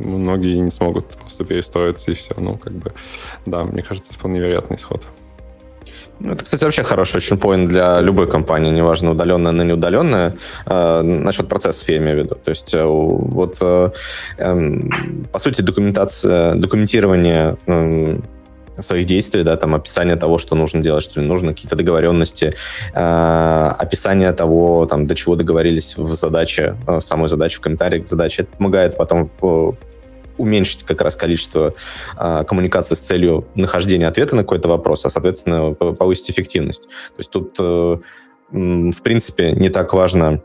[0.00, 2.34] многие не смогут просто перестроиться и все.
[2.36, 2.92] Ну, как бы,
[3.46, 5.06] да, мне кажется, вполне вероятный исход.
[6.20, 10.34] Ну, это, кстати, вообще хороший очень поинт для любой компании, неважно, удаленная или неудаленная,
[10.66, 12.34] э, насчет процессов я имею в виду.
[12.34, 13.90] То есть э, вот, э,
[14.36, 14.80] э,
[15.32, 18.18] по сути, документация, документирование э,
[18.82, 22.54] своих действий, да, там описание того, что нужно делать, что не нужно, какие-то договоренности,
[22.94, 28.04] э, описание того, там, до чего договорились в задаче, э, в самой задаче, в комментариях
[28.04, 28.42] к задаче.
[28.42, 29.72] Это помогает потом э,
[30.38, 31.74] уменьшить как раз количество
[32.18, 36.84] э, коммуникаций с целью нахождения ответа на какой-то вопрос, а, соответственно, повысить эффективность.
[36.84, 37.96] То есть тут, э,
[38.50, 40.42] в принципе, не так важно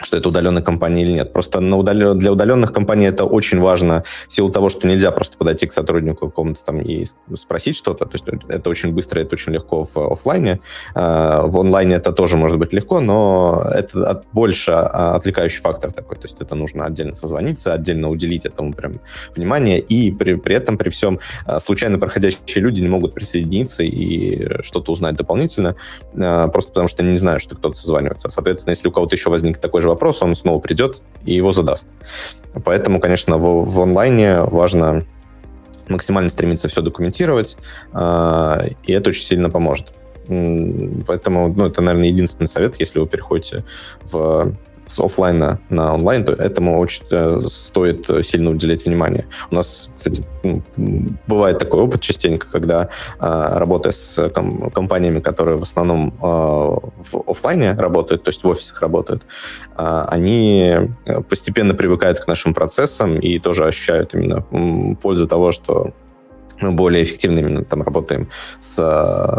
[0.00, 1.32] что это удаленная компания или нет.
[1.32, 2.14] Просто на удал...
[2.14, 6.28] для удаленных компаний это очень важно в силу того, что нельзя просто подойти к сотруднику
[6.28, 8.04] какому-то там и спросить что-то.
[8.04, 10.60] То есть это очень быстро, это очень легко в офлайне.
[10.94, 15.92] А, в онлайне это тоже может быть легко, но это от, больше а, отвлекающий фактор
[15.92, 16.16] такой.
[16.16, 18.94] То есть это нужно отдельно созвониться, отдельно уделить этому прям
[19.34, 19.80] внимание.
[19.80, 24.92] И при, при этом, при всем, а, случайно проходящие люди не могут присоединиться и что-то
[24.92, 25.76] узнать дополнительно,
[26.12, 28.28] просто потому что они не знают, что кто-то созванивается.
[28.30, 31.86] Соответственно, если у кого-то еще возник такой же вопрос, он снова придет и его задаст.
[32.64, 35.04] Поэтому, конечно, в, в онлайне важно
[35.88, 37.56] максимально стремиться все документировать,
[37.92, 39.92] э, и это очень сильно поможет.
[40.26, 43.64] Поэтому, ну, это, наверное, единственный совет, если вы переходите
[44.02, 44.54] в
[44.88, 49.26] с офлайна на онлайн, то этому очень э, стоит сильно уделять внимание.
[49.50, 50.62] У нас, кстати, ну,
[51.26, 58.22] бывает такой опыт частенько, когда а, работая с компаниями, которые в основном в офлайне работают,
[58.24, 59.24] то есть в офисах работают,
[59.76, 60.74] они
[61.06, 64.42] э, постепенно привыкают к нашим процессам и тоже ощущают именно
[65.00, 65.92] пользу того, что
[66.60, 68.28] мы более эффективно именно там работаем
[68.60, 68.76] с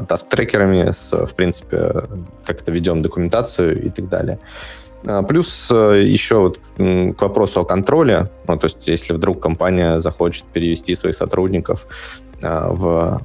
[0.07, 2.05] таск-трекерами, с, в принципе,
[2.45, 4.39] как-то ведем документацию и так далее.
[5.05, 9.99] А, плюс э, еще вот к вопросу о контроле, ну, то есть если вдруг компания
[9.99, 11.87] захочет перевести своих сотрудников
[12.41, 13.21] а, в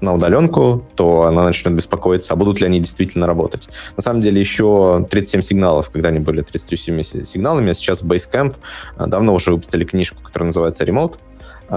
[0.00, 3.68] на удаленку, то она начнет беспокоиться, а будут ли они действительно работать.
[3.98, 8.54] На самом деле еще 37 сигналов, когда они были 37 сигналами, а сейчас Basecamp
[8.96, 11.16] а, давно уже выпустили книжку, которая называется Remote,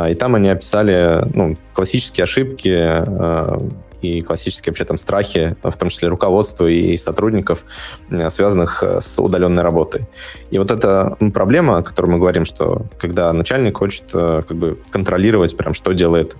[0.09, 2.69] и там они описали ну, классические ошибки
[4.03, 7.63] и классические вообще там страхи, в том числе руководства и сотрудников,
[8.09, 10.05] э, связанных э, с удаленной работой.
[10.51, 14.77] И вот эта проблема, о которой мы говорим, что когда начальник хочет э, как бы
[14.89, 16.35] контролировать прям, что делает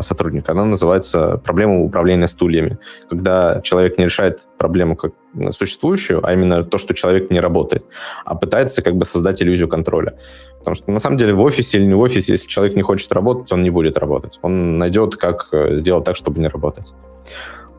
[0.00, 2.78] сотрудник, она называется проблема управления стульями.
[3.08, 5.12] Когда человек не решает проблему как
[5.50, 7.84] существующую, а именно то, что человек не работает,
[8.24, 10.14] а пытается как бы создать иллюзию контроля.
[10.62, 13.12] Потому что на самом деле в офисе или не в офисе, если человек не хочет
[13.12, 14.38] работать, он не будет работать.
[14.42, 16.92] Он найдет, как э, сделать так, чтобы не работать.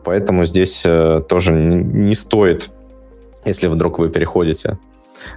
[0.04, 2.70] Поэтому здесь э, тоже не стоит
[3.44, 4.78] если вдруг вы переходите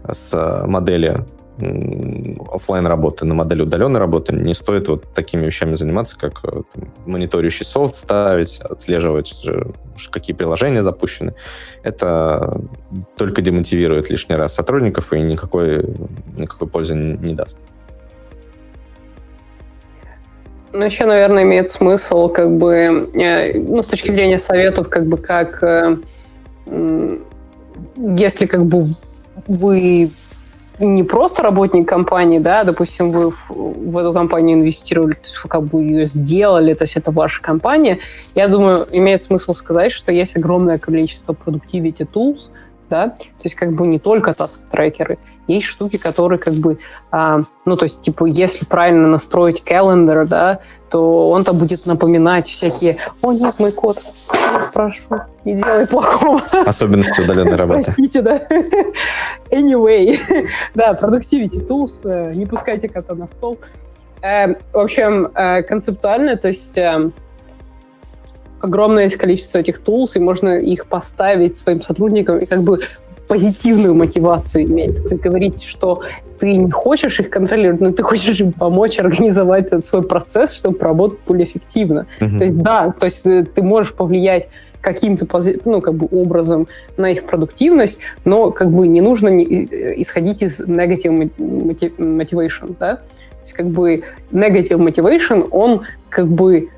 [0.10, 1.26] с модели
[1.58, 6.94] офлайн работы на модель удаленной работы, не стоит вот такими вещами заниматься, как э, там,
[7.06, 9.44] мониторящий софт ставить, отслеживать,
[10.12, 11.34] какие приложения запущены.
[11.84, 12.62] Это
[13.16, 15.84] только демотивирует лишний раз сотрудников и никакой,
[16.38, 17.58] никакой пользы не даст.
[20.74, 25.18] Ну, еще, наверное, имеет смысл, как бы, э, ну, с точки зрения советов, как бы,
[25.18, 25.98] как, э,
[27.96, 28.86] если, как бы,
[29.48, 30.10] вы
[30.80, 35.50] не просто работник компании, да, допустим, вы в, в эту компанию инвестировали, то есть вы
[35.50, 38.00] как бы ее сделали, то есть это ваша компания,
[38.36, 42.50] я думаю, имеет смысл сказать, что есть огромное количество productivity tools,
[42.90, 45.18] да, то есть как бы не только task-трекеры,
[45.48, 46.78] есть штуки, которые как бы,
[47.12, 50.60] а, ну, то есть, типа, если правильно настроить календар, да,
[50.90, 53.98] то он-то будет напоминать всякие, о, нет, мой код,
[54.74, 55.02] прошу,
[55.46, 56.42] не делай плохого.
[56.66, 57.84] Особенности удаленной работы.
[57.84, 58.42] Простите, да.
[59.50, 60.20] Anyway,
[60.76, 63.58] да, productivity tools, э, не пускайте кота на стол.
[64.22, 66.78] Э, в общем, э, концептуально, то есть
[68.62, 72.80] огромное есть количество этих tools, и можно их поставить своим сотрудникам и как бы
[73.28, 75.06] позитивную мотивацию иметь.
[75.08, 76.02] Ты говорить, что
[76.40, 80.80] ты не хочешь их контролировать, но ты хочешь им помочь организовать этот свой процесс, чтобы
[80.80, 82.08] работать более эффективно.
[82.20, 82.38] Mm-hmm.
[82.38, 84.48] То есть да, то есть э, ты можешь повлиять
[84.82, 85.28] каким-то
[85.66, 90.60] ну, как бы образом на их продуктивность, но как бы не нужно э, исходить из
[90.62, 91.30] negative
[91.98, 92.96] motivation, да?
[92.96, 96.70] То есть как бы negative motivation, он как бы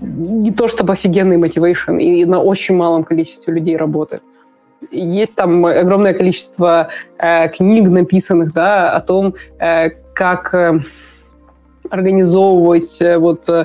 [0.00, 4.22] не то чтобы офигенный motivation, и на очень малом количестве людей работает.
[4.90, 6.88] Есть там огромное количество
[7.18, 10.80] э, книг написанных, да, о том, э, как э,
[11.90, 13.64] организовывать э, вот э,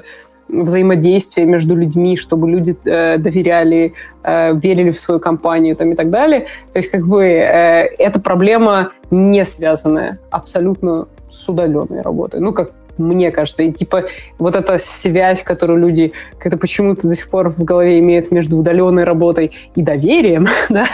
[0.50, 6.10] взаимодействие между людьми, чтобы люди э, доверяли, э, верили в свою компанию там, и так
[6.10, 6.48] далее.
[6.74, 12.40] То есть как бы э, эта проблема не связанная абсолютно с удаленной работой.
[12.40, 13.64] Ну, как мне кажется.
[13.64, 14.06] И типа
[14.38, 19.04] вот эта связь, которую люди как-то почему-то до сих пор в голове имеют между удаленной
[19.04, 20.86] работой и доверием, да,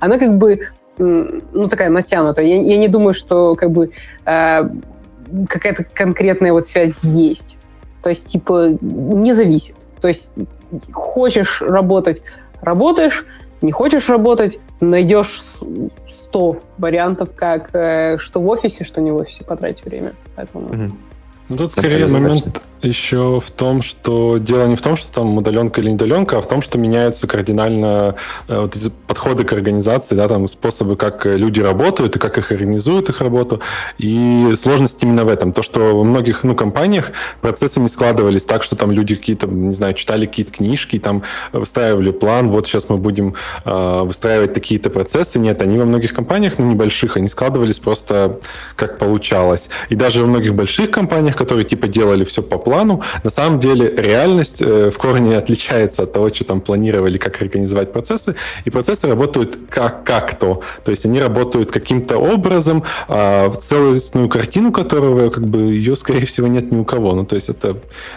[0.00, 2.44] она как бы ну, такая натянутая.
[2.44, 3.90] Я, я не думаю, что как бы
[4.24, 4.62] э,
[5.48, 7.56] какая-то конкретная вот связь есть.
[8.02, 9.74] То есть, типа, не зависит.
[10.00, 10.30] То есть,
[10.92, 12.22] хочешь работать,
[12.60, 13.24] работаешь,
[13.62, 15.42] не хочешь работать, найдешь
[16.08, 20.12] 100 вариантов, как э, что в офисе, что не в офисе потратить время.
[20.36, 20.68] Поэтому...
[20.68, 20.92] Mm-hmm.
[21.48, 25.80] Ну, тут скорее момент еще в том, что дело не в том, что там удаленка
[25.80, 28.16] или неудаленка, а в том, что меняются кардинально
[28.48, 32.52] э, вот эти подходы к организации, да, там способы, как люди работают и как их
[32.52, 33.60] организуют их работу.
[33.98, 35.52] И сложность именно в этом.
[35.52, 39.74] То, что во многих ну, компаниях процессы не складывались так, что там люди какие-то, не
[39.74, 41.22] знаю, читали какие-то книжки, там
[41.52, 45.38] выстраивали план, вот сейчас мы будем э, выстраивать такие-то процессы.
[45.38, 48.40] Нет, они во многих компаниях, ну, небольших, они складывались просто
[48.76, 49.68] как получалось.
[49.88, 53.02] И даже во многих больших компаниях, которые типа делали все по плану, плану.
[53.22, 57.92] На самом деле реальность э, в корне отличается от того, что там планировали, как организовать
[57.92, 60.62] процессы, и процессы работают как как-то.
[60.84, 66.48] То есть они работают каким-то образом, а целостную картину которого, как бы, ее, скорее всего,
[66.48, 67.14] нет ни у кого.
[67.14, 67.76] Ну, то есть это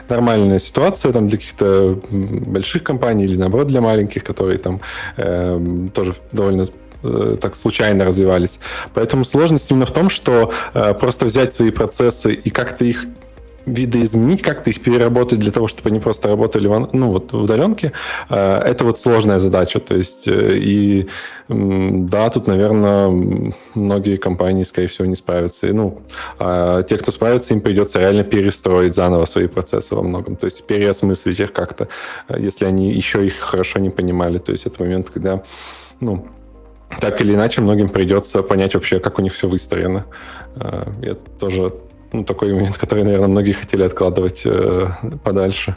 [0.10, 4.82] нормальная ситуация там для каких-то больших компаний или, наоборот, для маленьких, которые там
[5.18, 6.68] э, тоже довольно
[7.03, 8.60] э, так случайно развивались.
[8.93, 13.05] Поэтому сложность именно в том, что э, просто взять свои процессы и как-то их
[13.68, 17.91] видоизменить, как-то их переработать для того, чтобы они просто работали в, ну, вот, в удаленке,
[18.30, 19.80] э, это вот сложная задача.
[19.80, 21.07] То есть, э, и
[21.49, 25.68] да, тут, наверное, многие компании, скорее всего, не справятся.
[25.68, 26.01] И, ну,
[26.39, 30.36] а те, кто справится, им придется реально перестроить заново свои процессы во многом.
[30.36, 31.88] То есть переосмыслить их как-то,
[32.30, 34.38] э, если они еще их хорошо не понимали.
[34.38, 35.43] То есть это момент, когда,
[35.99, 36.26] ну,
[37.01, 40.05] так или иначе, многим придется понять вообще, как у них все выстроено.
[40.55, 41.74] Это тоже
[42.12, 44.89] ну, такой момент, который, наверное, многие хотели откладывать э,
[45.24, 45.76] подальше.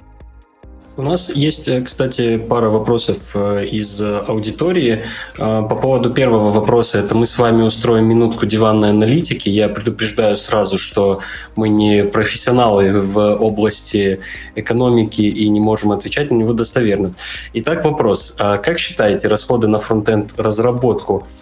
[1.00, 5.04] У нас есть, э, кстати, пара вопросов э, из аудитории.
[5.38, 9.48] Э, по поводу первого вопроса, это мы с вами устроим минутку диванной аналитики.
[9.48, 11.20] Я предупреждаю сразу, что
[11.56, 14.20] мы не профессионалы в области
[14.56, 17.14] экономики и не можем отвечать на него достоверно.
[17.54, 18.34] Итак, вопрос.
[18.38, 21.26] А как считаете, расходы на фронтенд разработку–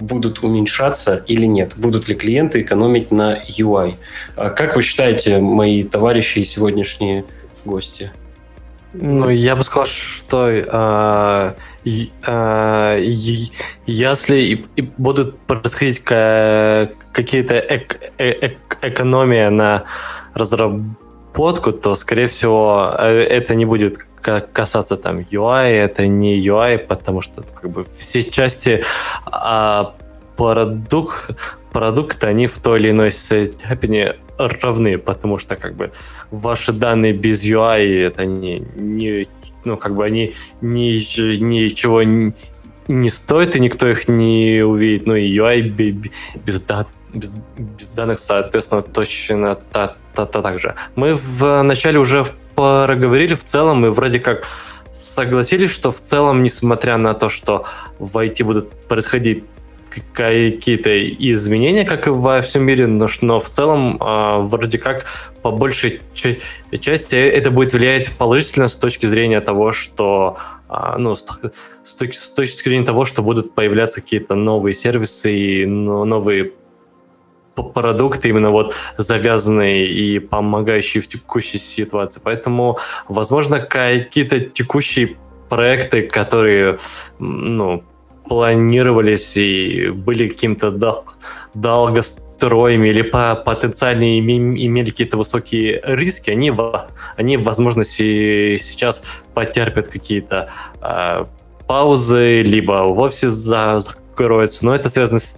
[0.00, 1.74] будут уменьшаться или нет?
[1.76, 3.96] Будут ли клиенты экономить на UI?
[4.36, 7.24] А как вы считаете, мои товарищи и сегодняшние
[7.64, 8.12] гости?
[8.96, 11.52] Ну, я бы сказал, что э,
[11.84, 13.02] э,
[13.86, 14.66] если
[14.96, 19.84] будут происходить какие-то эк, э, эк, экономия на
[20.32, 23.98] разработку, то, скорее всего, э, это не будет
[24.52, 28.82] касаться там UI, это не UI, потому что как бы все части
[29.26, 29.94] а,
[30.36, 31.30] продукт,
[31.72, 35.92] продукта, они в той или иной степени равны, потому что как бы
[36.30, 39.28] ваши данные без UI это не, не
[39.64, 40.92] ну как бы они ни,
[41.38, 42.34] ничего не,
[42.88, 45.94] не стоят и никто их не увидит, ну и UI без,
[46.44, 46.60] без,
[47.14, 50.74] без данных, соответственно, точно та, та, та, так же.
[50.96, 54.46] Мы в начале уже проговорили в целом, и вроде как
[54.92, 57.64] согласились, что в целом, несмотря на то, что
[57.98, 59.44] в IT будут происходить
[60.12, 60.90] какие-то
[61.32, 65.04] изменения, как и во всем мире, но, но в целом э, вроде как
[65.42, 70.36] по большей части это будет влиять положительно с точки зрения того, что
[70.68, 71.24] э, ну, с,
[71.84, 76.52] с, точки, с точки зрения того, что будут появляться какие-то новые сервисы и ну, новые
[77.54, 82.20] продукты именно вот завязанные и помогающие в текущей ситуации.
[82.22, 82.78] Поэтому,
[83.08, 85.16] возможно, какие-то текущие
[85.48, 86.78] проекты, которые,
[87.18, 87.84] ну,
[88.28, 91.04] планировались и были каким-то дол-
[91.52, 96.52] долгостроями или по потенциально имели какие-то высокие риски, они,
[97.16, 99.02] они возможно, сейчас
[99.34, 100.48] потерпят какие-то
[100.80, 101.24] э,
[101.66, 104.64] паузы, либо вовсе закроются.
[104.64, 105.36] Но это связано с,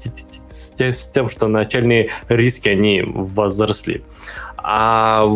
[0.56, 4.02] с, с тем, что начальные риски, они возросли.
[4.56, 5.26] А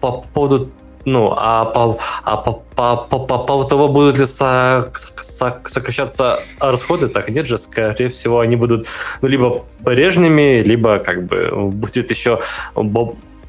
[0.00, 0.70] по поводу
[1.06, 4.92] ну, а по, а по, по, по, по поводу того, будут ли со,
[5.22, 8.86] со, сокращаться расходы, так нет же, скорее всего, они будут
[9.22, 12.40] ну, либо прежними, либо как бы будет еще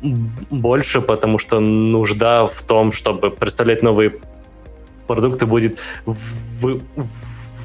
[0.01, 4.13] больше, потому что нужда в том, чтобы представлять новые
[5.07, 6.81] продукты будет вы,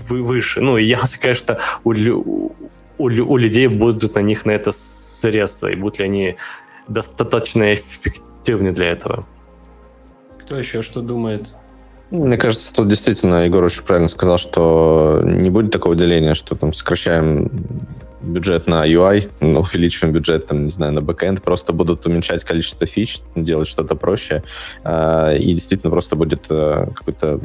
[0.09, 0.61] вы, выше.
[0.61, 2.53] Ну, и я, конечно, у,
[2.99, 6.37] у, у людей будут на них на это средства, и будут ли они
[6.89, 9.27] достаточно эффективны для этого.
[10.39, 11.55] Кто еще что думает?
[12.11, 16.73] Мне кажется, тут действительно Егор очень правильно сказал, что не будет такого деления, что там
[16.73, 17.51] сокращаем
[18.23, 22.87] бюджет на UI, но увеличиваем бюджет, там, не знаю, на бэкэнд, просто будут уменьшать количество
[22.87, 24.45] фич, делать что-то проще,
[24.85, 27.41] а, и действительно просто будет э, какой-то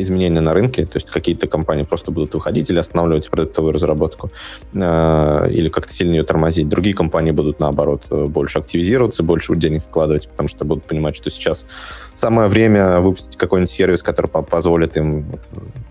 [0.00, 4.30] изменения на рынке, то есть какие-то компании просто будут выходить или останавливать продуктовую разработку,
[4.72, 6.68] э, или как-то сильно ее тормозить.
[6.68, 11.66] Другие компании будут, наоборот, больше активизироваться, больше денег вкладывать, потому что будут понимать, что сейчас
[12.14, 15.26] самое время выпустить какой-нибудь сервис, который позволит им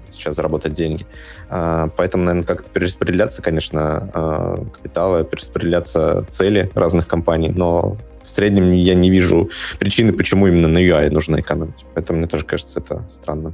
[0.10, 1.05] сейчас заработать деньги.
[1.49, 8.72] Э, поэтому, наверное, как-то перераспределяться, конечно, э, капиталы, перераспределяться цели разных компаний, но в среднем
[8.74, 9.49] я не вижу
[9.80, 11.86] причины, почему именно на UI нужно экономить.
[11.95, 13.53] Поэтому мне тоже кажется это странно.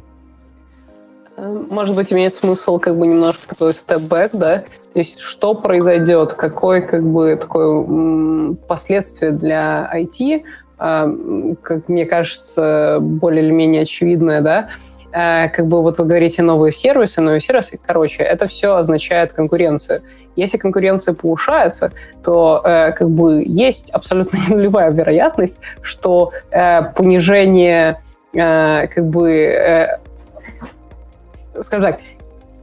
[1.38, 4.60] Может быть, имеет смысл как бы немножко такой степ-бэк, да?
[4.94, 10.44] То есть что произойдет, какое как бы такое последствие для IT,
[10.78, 11.10] а,
[11.62, 14.70] как мне кажется, более или менее очевидное, да?
[15.12, 20.00] А, как бы вот вы говорите новые сервисы, новые сервисы, короче, это все означает конкуренцию.
[20.38, 21.92] Если конкуренция повышается,
[22.24, 28.02] то э, как бы есть абсолютно нулевая вероятность, что э, понижение
[28.34, 30.00] э, как бы э,
[31.62, 32.00] скажем так,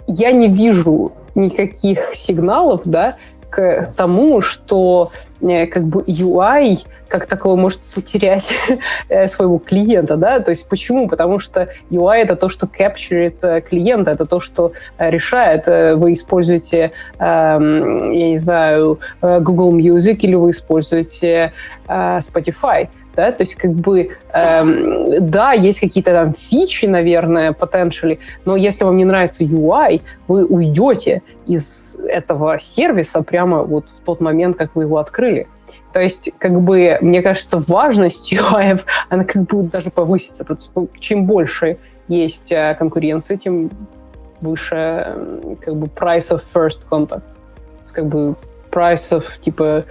[0.06, 3.14] я не вижу никаких сигналов, да,
[3.52, 5.10] к тому, что
[5.42, 8.50] э, как бы UI как такого может потерять
[9.10, 11.06] э, своего клиента, да, то есть почему?
[11.06, 16.92] Потому что UI это то, что capturet э, клиента, это то, что решает, вы используете,
[17.18, 21.52] эм, я не знаю, Google Music или вы используете
[21.86, 28.56] Spotify, да, то есть как бы, эм, да, есть какие-то там фичи, наверное, potentially, но
[28.56, 34.56] если вам не нравится UI, вы уйдете из этого сервиса прямо вот в тот момент,
[34.56, 35.46] как вы его открыли.
[35.92, 40.46] То есть, как бы, мне кажется, важность UI, она как бы даже повысится.
[40.98, 41.76] Чем больше
[42.08, 43.70] есть э, конкуренции, тем
[44.40, 45.14] выше
[45.60, 47.22] как бы price of first contact.
[47.92, 48.34] Как бы
[48.70, 49.84] price of, типа,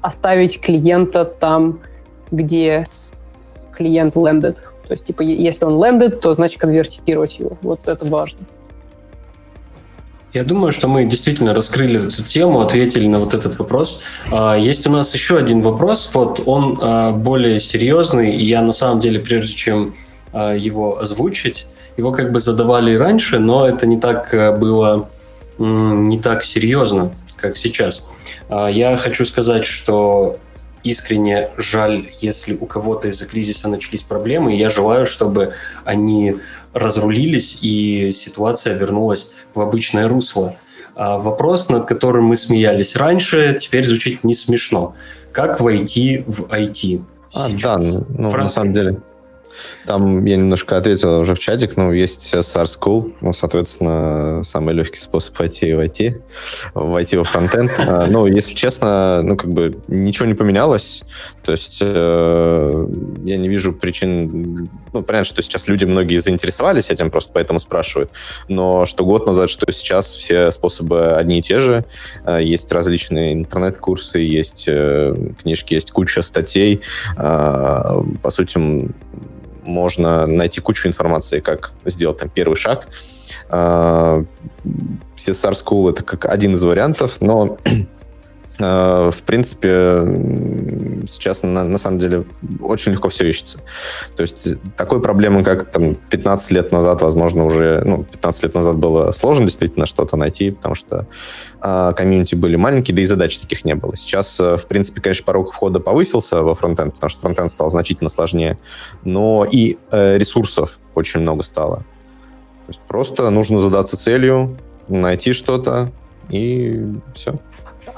[0.00, 1.80] оставить клиента там,
[2.30, 2.86] где
[3.72, 4.56] клиент landed.
[4.86, 7.52] То есть, типа, если он landed, то значит конвертировать его.
[7.62, 8.46] Вот это важно.
[10.34, 14.00] Я думаю, что мы действительно раскрыли эту тему, ответили на вот этот вопрос.
[14.30, 18.72] А, есть у нас еще один вопрос, вот он а, более серьезный, и я на
[18.72, 19.94] самом деле, прежде чем
[20.32, 21.66] а, его озвучить,
[21.96, 25.08] его как бы задавали раньше, но это не так было,
[25.58, 28.04] не так серьезно, как сейчас.
[28.48, 30.36] Я хочу сказать, что
[30.84, 35.54] искренне жаль, если у кого-то из-за кризиса начались проблемы, и я желаю, чтобы
[35.84, 36.36] они
[36.72, 40.56] разрулились, и ситуация вернулась в обычное русло.
[40.94, 44.94] А вопрос, над которым мы смеялись раньше, теперь звучит не смешно.
[45.32, 47.02] Как войти в IT?
[47.34, 49.00] А, да, ну, на самом деле.
[49.86, 55.00] Там я немножко ответил уже в чатик, но есть SARS School, ну, соответственно, самый легкий
[55.00, 56.20] способ войти в IT,
[56.74, 57.72] войти во фронтенд.
[57.78, 61.04] А, ну, если честно, ну, как бы ничего не поменялось,
[61.42, 62.86] то есть э,
[63.24, 68.10] я не вижу причин, ну, понятно, что сейчас люди многие заинтересовались этим, просто поэтому спрашивают,
[68.48, 71.84] но что год назад, что сейчас все способы одни и те же,
[72.24, 76.80] э, есть различные интернет-курсы, есть э, книжки, есть куча статей,
[77.16, 78.58] по сути,
[79.68, 82.88] можно найти кучу информации, как сделать там первый шаг.
[83.50, 84.24] CSR
[85.16, 87.58] School— это как один из вариантов, но
[88.58, 89.68] в принципе,
[91.06, 92.24] сейчас на, на самом деле
[92.60, 93.60] очень легко все ищется.
[94.16, 98.76] То есть такой проблемы, как там 15 лет назад, возможно, уже, ну, 15 лет назад
[98.76, 101.06] было сложно действительно что-то найти, потому что
[101.62, 103.96] э, комьюнити были маленькие, да и задач таких не было.
[103.96, 108.10] Сейчас, э, в принципе, конечно, порог входа повысился во фронтенд, потому что фронтенд стал значительно
[108.10, 108.58] сложнее,
[109.04, 111.78] но и э, ресурсов очень много стало.
[112.66, 115.92] То есть просто нужно задаться целью, найти что-то,
[116.28, 116.84] и
[117.14, 117.38] все.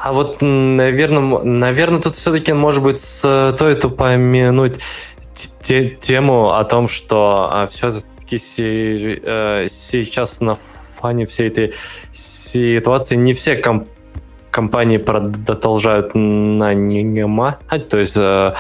[0.03, 4.81] А вот, наверное, наверное, тут все-таки, может быть, стоит упомянуть
[5.63, 10.57] тему о том, что а, все-таки э, сейчас на
[10.97, 11.75] фоне всей этой
[12.13, 14.00] ситуации не все компании
[14.51, 18.55] компании продолжают нанимать, то есть э,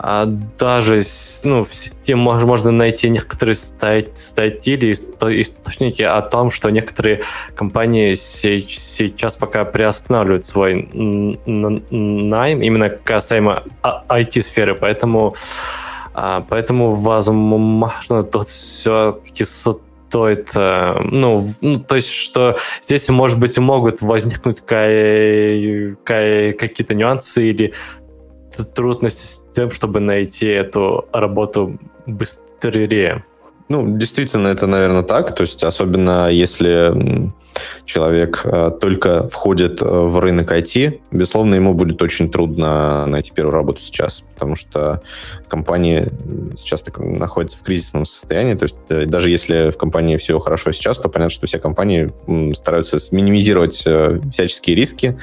[0.00, 1.02] а даже
[1.42, 7.22] ну, в сети можно найти некоторые статьи или источники о том, что некоторые
[7.56, 15.34] компании сейчас пока приостанавливают свой найм именно касаемо IT-сферы, поэтому
[16.20, 19.44] а, Поэтому, возможно, тут все-таки
[20.08, 27.74] стоит, э, ну, ну, то есть, что здесь, может быть, могут возникнуть какие-то нюансы или
[28.74, 33.26] трудности с тем, чтобы найти эту работу быстрее.
[33.68, 35.34] Ну, действительно, это, наверное, так.
[35.34, 37.30] То есть, особенно если
[37.88, 43.54] человек э, только входит э, в рынок IT, безусловно, ему будет очень трудно найти первую
[43.54, 45.00] работу сейчас, потому что
[45.48, 46.12] компании
[46.56, 48.54] сейчас находятся в кризисном состоянии.
[48.54, 52.12] То есть э, даже если в компании все хорошо сейчас, то понятно, что все компании
[52.54, 55.18] стараются минимизировать всяческие риски,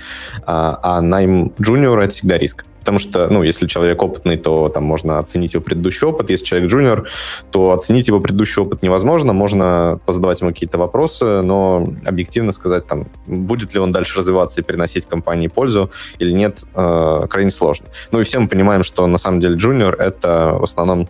[0.45, 2.65] а, а найм джуниора— это всегда риск.
[2.85, 6.29] Потому что, ну, если человек опытный, то там можно оценить его предыдущий опыт.
[6.29, 7.09] Если человек джуниор,
[7.49, 9.33] то оценить его предыдущий опыт невозможно.
[9.33, 14.63] Можно позадавать ему какие-то вопросы, но объективно сказать, там, будет ли он дальше развиваться и
[14.63, 17.87] приносить компании пользу или нет, э, крайне сложно.
[18.11, 21.07] Ну и все мы понимаем, что на самом деле джуниор— это в основном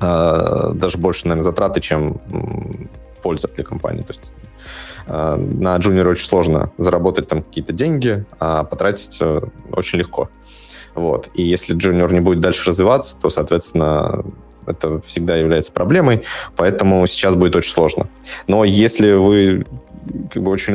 [0.00, 2.20] э, даже больше, наверное, затраты, чем
[3.22, 4.02] польза для компании.
[4.02, 4.32] То есть
[5.06, 10.28] э, на джуниоре очень сложно заработать там какие-то деньги, а потратить э, очень легко.
[10.94, 11.28] Вот.
[11.34, 14.24] И если джуниор не будет дальше развиваться, то, соответственно,
[14.66, 16.24] это всегда является проблемой,
[16.56, 18.08] поэтому сейчас будет очень сложно.
[18.46, 19.66] Но если вы
[20.32, 20.74] как бы очень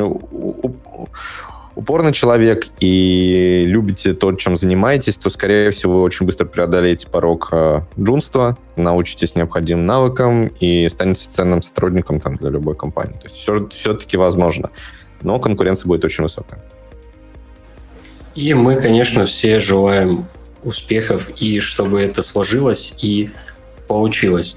[1.74, 7.48] упорный человек и любите то, чем занимаетесь, то, скорее всего, вы очень быстро преодолеете порог
[7.52, 13.14] э, джунства, научитесь необходимым навыкам и станете ценным сотрудником там, для любой компании.
[13.14, 14.70] То есть все, все-таки возможно,
[15.22, 16.62] но конкуренция будет очень высокая.
[18.34, 20.26] И мы, конечно, все желаем
[20.62, 23.30] успехов и чтобы это сложилось и
[23.86, 24.56] получилось.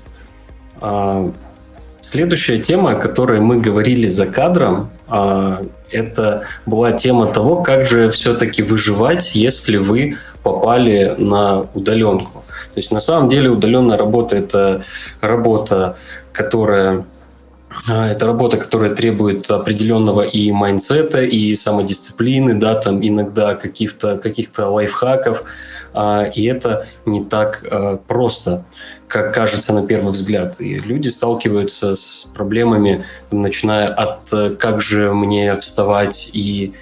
[2.10, 8.10] Следующая тема, о которой мы говорили за кадром, а, это была тема того, как же
[8.12, 12.45] все-таки выживать, если вы попали на удаленку.
[12.74, 14.86] То есть на самом деле удаленная работа это
[15.20, 15.97] работа,
[16.32, 17.05] которая
[17.89, 24.18] а, это работа, которая требует определенного и mindset а, и самодисциплины, да, там иногда каких-то
[24.18, 25.43] каких лайфхаков,
[25.93, 27.66] а, и это не так
[28.08, 28.64] просто,
[29.08, 30.60] как кажется на первый взгляд.
[30.60, 36.74] И люди сталкиваются с проблемами, начиная от как же мне вставать и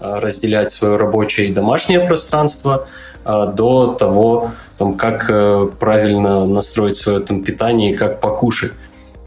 [0.00, 2.88] разделять свое рабочее и домашнее пространство,
[3.24, 8.72] до того, там, как э, правильно настроить свое там, питание и как покушать.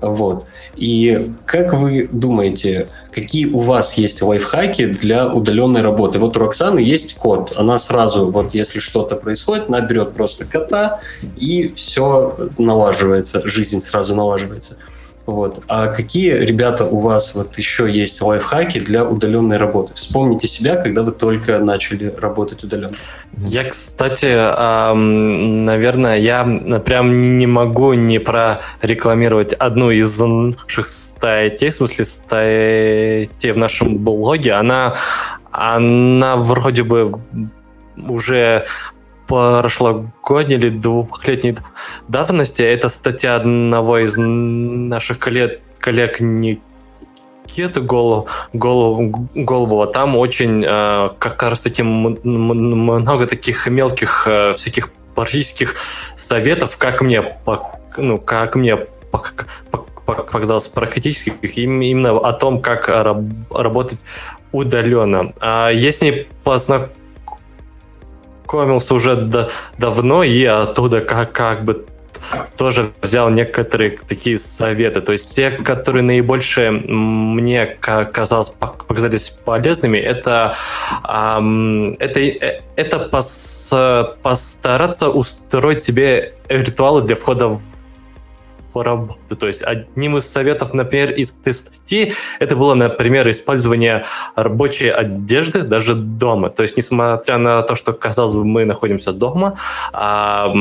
[0.01, 0.45] Вот.
[0.75, 6.19] И как вы думаете, какие у вас есть лайфхаки для удаленной работы?
[6.19, 7.51] Вот у Роксаны есть кот.
[7.55, 10.99] Она сразу, вот если что-то происходит, она берет просто кота,
[11.35, 14.77] и все налаживается, жизнь сразу налаживается.
[15.27, 15.61] Вот.
[15.67, 19.93] А какие, ребята, у вас вот еще есть лайфхаки для удаленной работы?
[19.93, 22.95] Вспомните себя, когда вы только начали работать удаленно.
[23.37, 24.33] Я, кстати,
[24.95, 26.45] наверное, я
[26.85, 34.53] прям не могу не прорекламировать одну из наших статей, в смысле статей в нашем блоге.
[34.53, 34.95] Она,
[35.51, 37.19] она вроде бы
[37.97, 38.63] уже
[39.27, 41.57] прошлогодней или двухлетней
[42.07, 42.61] давности.
[42.61, 49.87] Это статья одного из наших коллег, коллег Никиты Голуб, Голуб, Голубова.
[49.87, 55.75] Там очень э, как раз таки много таких мелких э, всяких практических
[56.15, 57.37] советов, как мне,
[57.97, 58.77] ну, как мне
[60.05, 63.99] показалось практических, именно о том, как работать
[64.51, 65.33] удаленно.
[65.41, 66.27] Я с ней
[68.53, 71.85] уже до, давно, и оттуда как, как бы
[72.57, 75.01] тоже взял некоторые такие советы.
[75.01, 80.55] То есть те, которые наибольше мне казалось, показались полезными, это,
[81.07, 83.71] эм, это, э, это пос,
[84.21, 87.61] постараться устроить себе ритуалы для входа в
[88.83, 89.35] работы.
[89.35, 94.05] То есть одним из советов, например, из статьи, это было, например, использование
[94.35, 96.49] рабочей одежды даже дома.
[96.49, 99.57] То есть, несмотря на то, что, казалось бы, мы находимся дома,
[99.93, 100.53] а,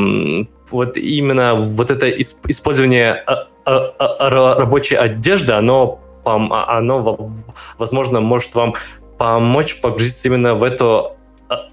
[0.71, 7.31] вот именно вот это использование а, а, рабочей одежды, оно, оно,
[7.77, 8.75] возможно, может вам
[9.17, 11.13] помочь погрузиться именно в эту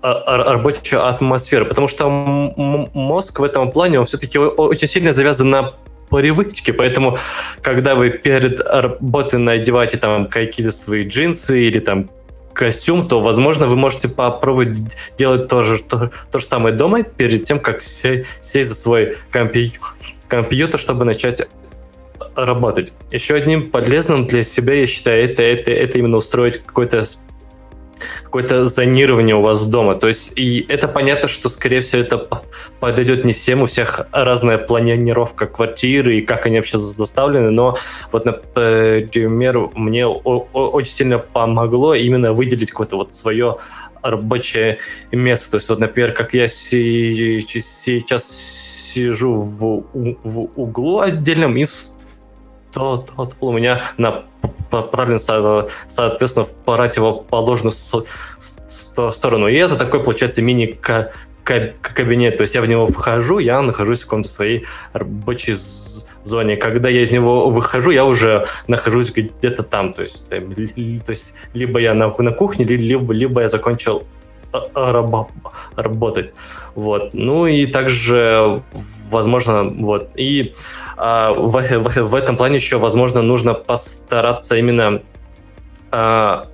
[0.02, 5.74] рабочую атмосферу, потому что мозг в этом плане, он все-таки очень сильно завязан на
[6.14, 7.18] привычки, поэтому
[7.62, 12.08] когда вы перед работой надеваете там какие-то свои джинсы или там
[12.52, 14.78] костюм, то, возможно, вы можете попробовать
[15.18, 19.80] делать то же, то, то же самое дома перед тем, как сесть за свой компьютер,
[20.28, 21.48] компьютер, чтобы начать
[22.36, 22.92] работать.
[23.10, 27.04] Еще одним полезным для себя, я считаю, это, это, это именно устроить какой-то
[28.24, 29.94] какое-то зонирование у вас дома.
[29.94, 32.28] То есть, и это понятно, что, скорее всего, это
[32.80, 37.76] подойдет не всем, у всех разная планировка квартиры и как они вообще заставлены, но
[38.12, 43.56] вот, например, мне очень сильно помогло именно выделить какое-то вот свое
[44.02, 44.78] рабочее
[45.12, 45.52] место.
[45.52, 48.24] То есть, вот, например, как я сейчас
[48.94, 51.66] сижу в, в углу отдельном и
[52.74, 57.72] то, то, то у меня направлен, соответственно, в противоположную
[59.12, 59.48] сторону.
[59.48, 62.36] И это такой, получается, мини-кабинет.
[62.36, 65.56] То есть я в него вхожу, я нахожусь в каком-то своей рабочей
[66.24, 66.56] зоне.
[66.56, 69.92] Когда я из него выхожу, я уже нахожусь где-то там.
[69.92, 70.60] То есть, там, то
[71.10, 74.04] есть либо я на, на кухне, либо, либо я закончил
[74.74, 75.30] раб,
[75.76, 76.32] работать.
[76.74, 77.14] Вот.
[77.14, 78.62] Ну и также,
[79.10, 80.10] возможно, вот.
[80.16, 85.02] И а, в, в, в этом плане еще, возможно, нужно постараться именно
[85.90, 86.48] а,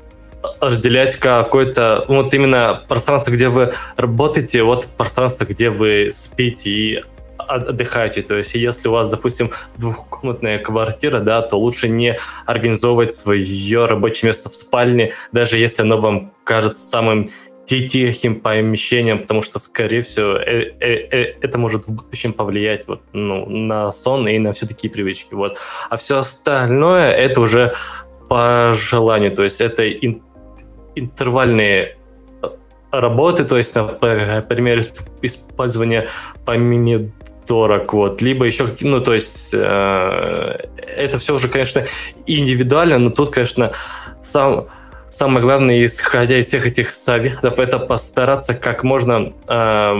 [0.61, 7.05] разделять какое-то, вот именно пространство, где вы работаете, вот пространство, где вы спите и
[7.39, 8.23] отдыхаете.
[8.23, 12.17] То есть, если у вас, допустим, двухкомнатная квартира, да, то лучше не
[12.47, 17.31] организовывать свое рабочее место в спальне, даже если оно вам кажется самым
[17.67, 23.01] тихим помещением, потому что, скорее всего, э -э -э это может в будущем повлиять вот,
[23.13, 25.35] ну, на сон и на все такие привычки.
[25.35, 25.59] Вот.
[25.89, 27.73] А все остальное это уже
[28.29, 30.23] по желанию, то есть это ин
[30.97, 31.97] интервальные
[32.43, 32.49] э,
[32.91, 34.85] работы, то есть, например,
[35.23, 36.09] использование
[36.45, 41.85] помидорок, вот, либо еще, ну, то есть, э, это все уже, конечно,
[42.27, 43.73] индивидуально, но тут, конечно,
[44.21, 44.67] сам
[45.11, 49.97] самое главное, исходя из всех этих советов, это постараться как можно э,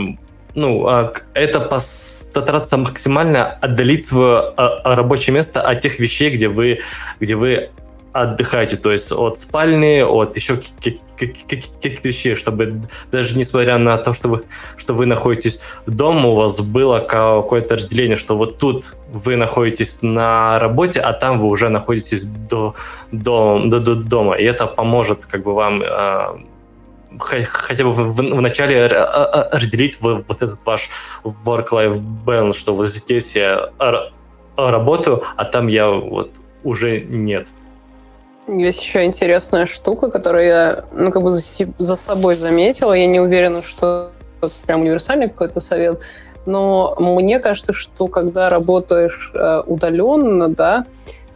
[0.55, 6.81] ну, а, это постараться максимально отдалить свое а, рабочее место от тех вещей, где вы,
[7.21, 7.71] где вы
[8.13, 10.59] отдыхаете, то есть от спальни, от еще
[11.17, 12.83] каких-то вещей, чтобы
[13.13, 14.43] даже несмотря на то, что вы,
[14.77, 20.59] что вы находитесь дома, у вас было какое-то разделение, что вот тут вы находитесь на
[20.59, 22.75] работе, а там вы уже находитесь до,
[23.13, 26.39] до, до, до дома, и это поможет как бы вам э,
[27.19, 30.91] хотя бы в, в, в начале разделить вот этот ваш
[31.25, 33.71] work-life balance, что вот здесь я
[34.57, 36.33] работаю, а там я вот
[36.65, 37.49] уже нет.
[38.59, 41.43] Есть еще интересная штука, которую я, ну, как бы за,
[41.79, 42.93] за собой заметила.
[42.93, 44.11] Я не уверена, что
[44.43, 46.01] это прям универсальный какой-то совет,
[46.47, 50.85] но мне кажется, что когда работаешь э, удаленно, да,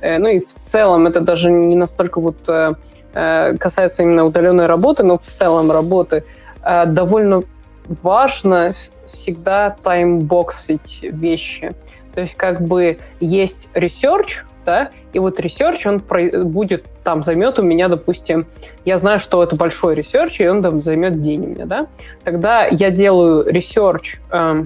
[0.01, 2.73] э, ну и в целом это даже не настолько вот э,
[3.15, 6.25] э касается именно удаленной работы, но в целом работы,
[6.65, 7.43] э, довольно
[7.87, 8.75] важно
[9.07, 11.75] всегда timebox ить вещи.
[12.15, 17.63] То есть как бы есть research, да, и вот research, он будет там, займет у
[17.63, 18.47] меня, допустим,
[18.85, 21.87] я знаю, что это большой research, и он там займет день у меня, да,
[22.25, 24.65] тогда я делаю research э,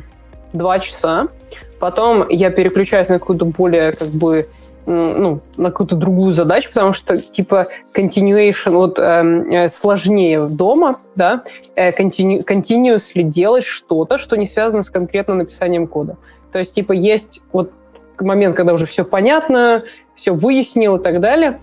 [0.81, 1.29] часа,
[1.81, 4.47] потом я переключаюсь на какую-то более, как бы,
[4.87, 11.43] ну, на какую-то другую задачу, потому что, типа, continuation вот эм, э, сложнее дома, да,
[11.75, 16.17] э, continu, continuously делать что-то, что не связано с конкретно написанием кода.
[16.53, 17.71] То есть, типа, есть вот
[18.19, 19.85] момент, когда уже все понятно,
[20.17, 21.61] все выяснил и так далее,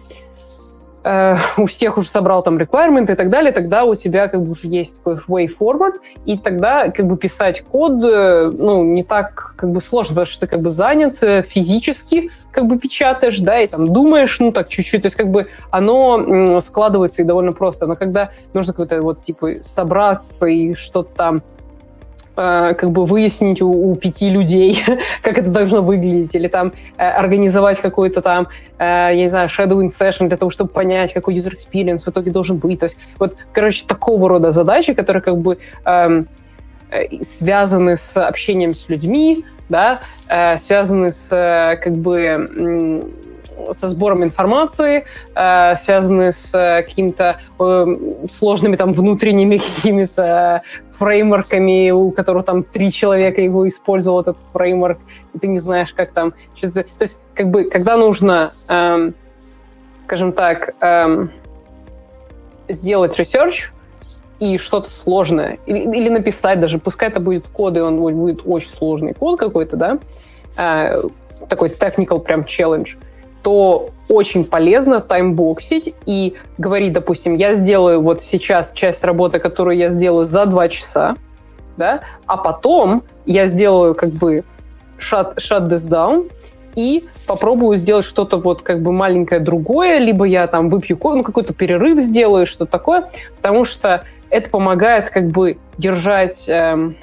[1.06, 4.52] э, у всех уже собрал там requirement и так далее, тогда у тебя как бы
[4.52, 5.94] уже есть такой way forward,
[6.26, 10.42] и тогда как бы писать код, э, ну, не так как бы сложно, потому что
[10.42, 14.68] ты как бы занят э, физически, как бы печатаешь, да, и там думаешь, ну, так
[14.68, 19.24] чуть-чуть, то есть как бы оно складывается и довольно просто, но когда нужно какой-то вот,
[19.24, 21.65] типа, собраться и что-то там Э,
[22.36, 24.84] как бы выяснить у, у пяти людей,
[25.22, 29.88] как это должно выглядеть, или там э, организовать какой-то там, э, я не знаю, shadowing
[29.88, 32.80] session для того, чтобы понять, какой user experience в итоге должен быть.
[32.80, 36.26] То есть вот, короче, такого рода задачи, которые как бы эм,
[36.92, 43.12] э, связаны с общением с людьми, да, э, связаны с э, как бы
[43.74, 47.84] со сбором информации, э, связанные с э, какими-то э,
[48.32, 50.62] сложными там внутренними какими-то
[50.98, 54.98] фреймворками, у которых там три человека его использовал, этот фреймворк,
[55.34, 56.32] и ты не знаешь, как там...
[56.32, 59.14] То есть, как бы, когда нужно, эм,
[60.04, 61.32] скажем так, эм,
[62.70, 63.70] сделать research,
[64.40, 69.14] и что-то сложное, или, написать даже, пускай это будет код, и он будет очень сложный
[69.14, 69.98] код какой-то, да,
[70.58, 71.02] э,
[71.48, 72.98] такой technical прям challenge,
[73.46, 79.92] то очень полезно таймбоксить и говорить, допустим, я сделаю вот сейчас часть работы, которую я
[79.92, 81.14] сделаю за два часа,
[81.78, 84.42] да, а потом я сделаю как бы
[84.98, 86.32] shut, shut this down
[86.74, 91.54] и попробую сделать что-то вот как бы маленькое другое, либо я там выпью ну, какой-то
[91.54, 96.96] перерыв сделаю, что такое, потому что это помогает как бы держать эм,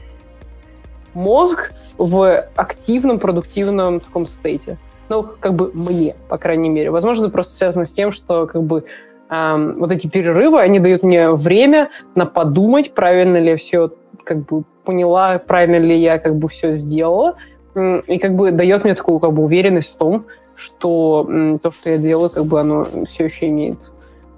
[1.14, 4.76] мозг в активном, продуктивном таком стейте.
[5.08, 6.90] Ну, как бы мне, по крайней мере.
[6.90, 8.84] Возможно, просто связано с тем, что как бы
[9.28, 13.90] эм, вот эти перерывы, они дают мне время на подумать, правильно ли я все
[14.24, 17.36] как бы поняла, правильно ли я как бы все сделала,
[17.74, 20.26] и как бы дает мне такую как бы уверенность в том,
[20.56, 21.26] что
[21.62, 23.78] то, что я делаю, как бы оно все еще имеет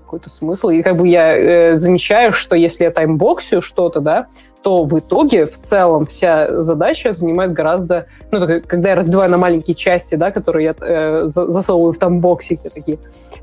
[0.04, 0.68] какой-то смысл.
[0.68, 4.26] И как бы я э, замечаю, что если я таймбоксю что-то, да,
[4.64, 8.06] то в итоге в целом вся задача занимает гораздо...
[8.30, 12.70] Ну, когда я разбиваю на маленькие части, да, которые я э, засовываю в там боксики
[12.74, 12.96] такие,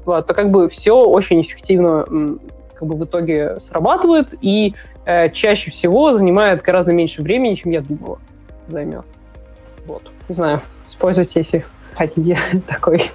[0.04, 2.40] вот, то как бы все очень эффективно
[2.74, 4.74] как бы в итоге срабатывает и
[5.06, 8.18] э, чаще всего занимает гораздо меньше времени, чем я думала
[8.68, 9.06] займет.
[9.86, 10.02] Вот.
[10.28, 13.12] Не знаю, используйте, если хотите такой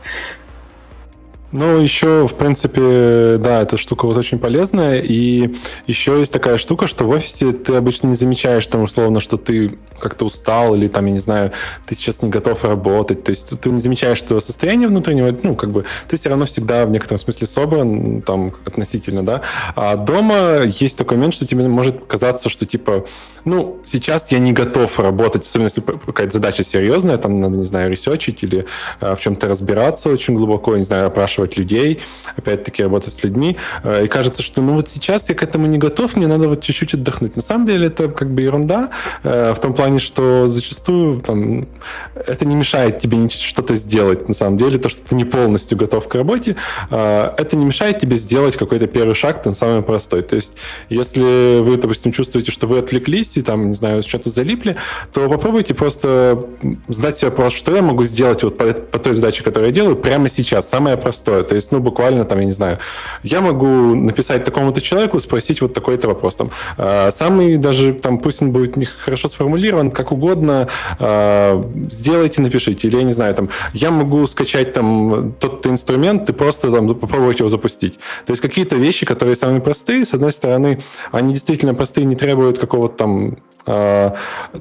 [1.52, 5.00] ну, еще, в принципе, да, эта штука вот очень полезная.
[5.00, 5.54] И
[5.86, 9.78] еще есть такая штука, что в офисе ты обычно не замечаешь там, условно, что ты
[9.98, 11.52] как-то устал или там, я не знаю,
[11.86, 13.24] ты сейчас не готов работать.
[13.24, 16.84] То есть ты не замечаешь твоего состояния внутреннего, ну, как бы ты все равно всегда
[16.84, 19.42] в некотором смысле собран, там, относительно, да.
[19.76, 23.06] А дома есть такой момент, что тебе может казаться, что, типа,
[23.44, 27.90] ну, сейчас я не готов работать, особенно если какая-то задача серьезная, там надо, не знаю,
[27.90, 28.66] ресерчить или
[29.00, 32.00] э, в чем-то разбираться очень глубоко, не знаю, опрашивать людей,
[32.36, 33.56] опять-таки работать с людьми.
[33.82, 36.62] Э, и кажется, что, ну, вот сейчас я к этому не готов, мне надо вот
[36.62, 37.36] чуть-чуть отдохнуть.
[37.36, 38.90] На самом деле это как бы ерунда
[39.22, 41.66] э, в том плане, что зачастую там,
[42.14, 44.28] это не мешает тебе что-то сделать.
[44.28, 46.56] На самом деле то, что ты не полностью готов к работе,
[46.90, 50.22] э, это не мешает тебе сделать какой-то первый шаг, там, самый простой.
[50.22, 50.54] То есть
[50.88, 54.76] если вы, допустим, чувствуете, что вы отвлеклись, и там, не знаю, что-то залипли,
[55.12, 56.44] то попробуйте просто
[56.88, 59.96] задать себе вопрос, что я могу сделать вот по, по той задаче, которую я делаю,
[59.96, 61.25] прямо сейчас, самое простое.
[61.26, 62.78] То есть, ну, буквально там, я не знаю,
[63.22, 66.36] я могу написать такому-то человеку, спросить вот такой-то вопрос.
[66.36, 70.68] Там, э, самый даже, там, пусть он будет не хорошо сформулирован, как угодно,
[70.98, 72.88] э, сделайте, напишите.
[72.88, 77.38] Или, я не знаю, там, я могу скачать там тот-то инструмент и просто там попробовать
[77.38, 77.98] его запустить.
[78.26, 80.80] То есть какие-то вещи, которые самые простые, с одной стороны,
[81.12, 84.10] они действительно простые, не требуют какого-то там э,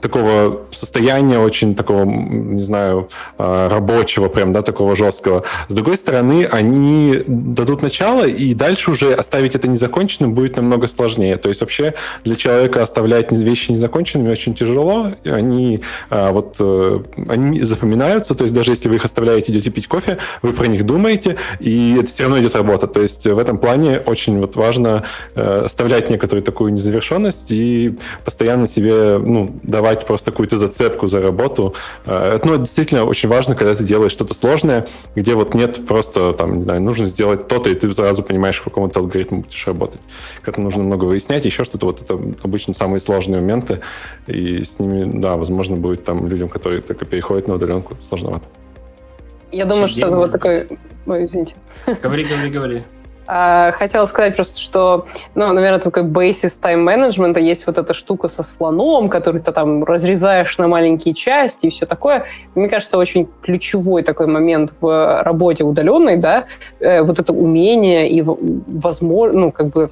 [0.01, 5.43] такого состояния очень такого, не знаю, э, рабочего прям, да, такого жесткого.
[5.67, 11.37] С другой стороны, они дадут начало, и дальше уже оставить это незаконченным будет намного сложнее.
[11.37, 11.93] То есть вообще
[12.23, 15.11] для человека оставлять вещи незаконченными очень тяжело.
[15.23, 16.55] Они э, вот
[17.29, 20.85] они запоминаются, то есть даже если вы их оставляете, идете пить кофе, вы про них
[20.85, 22.87] думаете, и это все равно идет работа.
[22.87, 25.03] То есть в этом плане очень вот важно
[25.35, 31.73] оставлять некоторую такую незавершенность и постоянно себе ну, давать просто какую-то зацепку за работу.
[32.05, 36.33] Э, это ну, действительно очень важно, когда ты делаешь что-то сложное, где вот нет просто,
[36.33, 40.01] там, не знаю, нужно сделать то-то, и ты сразу понимаешь, в каком-то алгоритме будешь работать.
[40.41, 43.81] Когда нужно много выяснять, еще что-то, вот это обычно самые сложные моменты,
[44.27, 48.45] и с ними, да, возможно, будет там людям, которые только переходят на удаленку, сложновато.
[49.51, 50.67] Я думаю, что это вот такой...
[51.07, 51.55] Ой, извините.
[52.03, 52.83] Говори, говори, говори.
[53.27, 58.43] А, хотела сказать просто, что, ну, наверное, такой бейсис тайм-менеджмента есть вот эта штука со
[58.43, 62.25] слоном, который ты там разрезаешь на маленькие части и все такое.
[62.53, 66.43] Мне кажется, очень ключевой такой момент в работе удаленной, да,
[66.79, 69.87] э, вот это умение и возможно, ну, как бы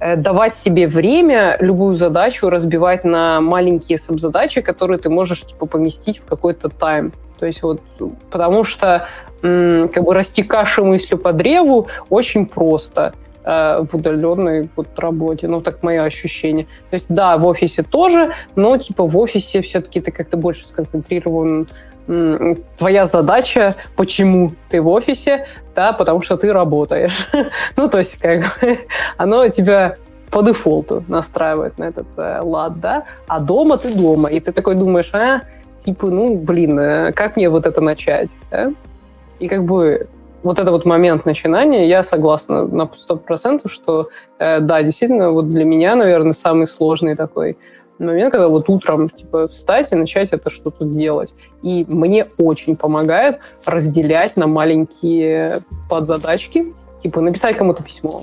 [0.00, 6.18] э, давать себе время, любую задачу разбивать на маленькие сабзадачи, которые ты можешь, типа, поместить
[6.18, 7.12] в какой-то тайм.
[7.38, 7.80] То есть вот,
[8.30, 9.06] потому что
[9.40, 13.14] как бы расти кашей мыслью по древу очень просто
[13.44, 15.48] э, в удаленной вот работе.
[15.48, 16.64] Ну, так мое ощущение.
[16.90, 21.68] То есть, да, в офисе тоже, но, типа, в офисе все-таки ты как-то больше сконцентрирован.
[22.78, 27.28] Твоя задача, почему ты в офисе, да, потому что ты работаешь.
[27.76, 28.78] ну, то есть, как бы,
[29.18, 29.96] оно тебя
[30.30, 34.74] по дефолту настраивает на этот э, лад, да, а дома ты дома, и ты такой
[34.74, 35.40] думаешь, а,
[35.84, 38.70] типа, ну, блин, э, как мне вот это начать, да?
[39.38, 40.06] И как бы
[40.42, 44.08] вот этот вот момент начинания, я согласна на 100%, что
[44.38, 47.56] э, да, действительно, вот для меня, наверное, самый сложный такой
[47.98, 51.34] момент, когда вот утром типа встать и начать это что-то делать.
[51.62, 55.60] И мне очень помогает разделять на маленькие
[55.90, 56.72] подзадачки,
[57.02, 58.22] типа написать кому-то письмо,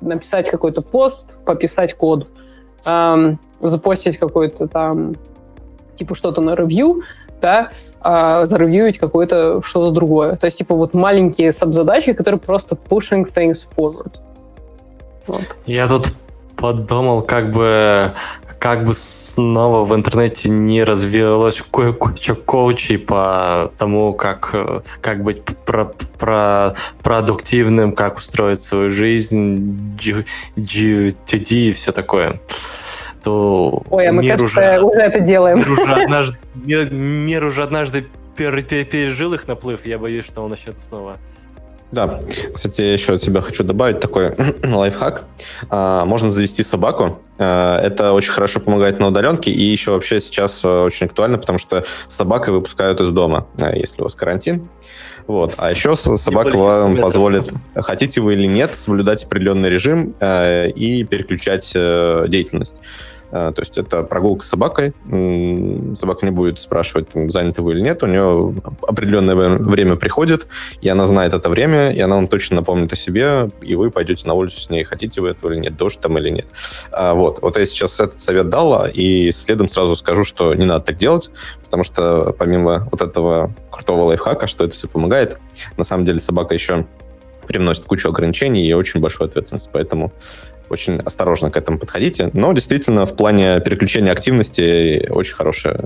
[0.00, 2.26] написать какой-то пост, пописать код,
[2.86, 5.16] эм, запостить какой-то там
[5.96, 7.02] типа что-то на ревью,
[7.46, 7.70] да,
[8.00, 10.34] а заревьюить какое-то что-то другое.
[10.34, 14.12] То есть, типа, вот маленькие сабзадачи, которые просто pushing things forward.
[15.28, 15.44] Вот.
[15.64, 16.12] Я тут
[16.56, 18.12] подумал, как бы
[18.58, 24.52] как бы снова в интернете не развилось куча коучей по тому, как,
[25.00, 29.96] как быть про, про продуктивным, как устроить свою жизнь,
[30.56, 32.40] GTD и все такое
[33.26, 35.58] то Ой, а мы, мир кажется, уже, уже это делаем.
[35.58, 38.06] Мир уже однажды, мир, мир уже однажды
[38.36, 41.16] пережил их наплыв, я боюсь, что он начнет снова.
[41.90, 42.20] Да,
[42.54, 45.24] кстати, еще от себя хочу добавить такой лайфхак.
[45.70, 47.20] А, можно завести собаку.
[47.38, 51.58] А, это очень хорошо помогает на удаленке, и еще вообще сейчас а, очень актуально, потому
[51.58, 54.68] что собакой выпускают из дома, если у вас карантин.
[55.26, 55.54] Вот.
[55.58, 61.72] А еще собака вам позволит, хотите вы или нет, соблюдать определенный режим э, и переключать
[61.74, 62.80] э, деятельность.
[63.30, 64.92] А, то есть это прогулка с собакой.
[65.96, 68.02] Собака не будет спрашивать, там, заняты вы или нет.
[68.02, 68.54] У нее
[68.86, 70.46] определенное время приходит,
[70.80, 74.26] и она знает это время, и она вам точно напомнит о себе, и вы пойдете
[74.26, 76.46] на улицу с ней, хотите вы этого или нет, дождь там или нет.
[76.92, 77.40] А, вот.
[77.42, 81.30] Вот я сейчас этот совет дала, и следом сразу скажу, что не надо так делать,
[81.64, 85.38] потому что помимо вот этого крутого лайфхака, что это все помогает,
[85.76, 86.86] на самом деле собака еще
[87.46, 89.70] привносит кучу ограничений и очень большую ответственность.
[89.72, 90.12] Поэтому
[90.68, 92.30] очень осторожно к этому подходите.
[92.32, 95.76] Но действительно, в плане переключения активности очень хороший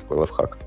[0.00, 0.58] такой лайфхак.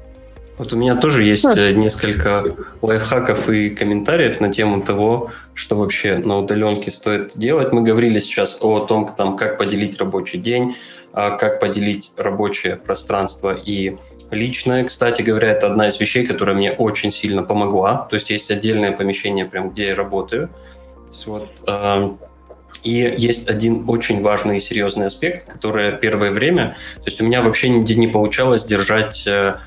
[0.57, 2.43] Вот у меня тоже есть э, несколько
[2.83, 7.71] лайфхаков и комментариев на тему того, что вообще на удаленке стоит делать.
[7.71, 10.75] Мы говорили сейчас о том, там, как поделить рабочий день,
[11.13, 13.97] а как поделить рабочее пространство и
[14.29, 14.83] личное.
[14.83, 18.07] Кстати говоря, это одна из вещей, которая мне очень сильно помогла.
[18.09, 20.49] То есть есть отдельное помещение, прям где я работаю.
[21.25, 22.19] Вот, эм,
[22.83, 27.41] и есть один очень важный и серьезный аспект, который первое время, то есть у меня
[27.41, 29.57] вообще нигде не получалось держать э,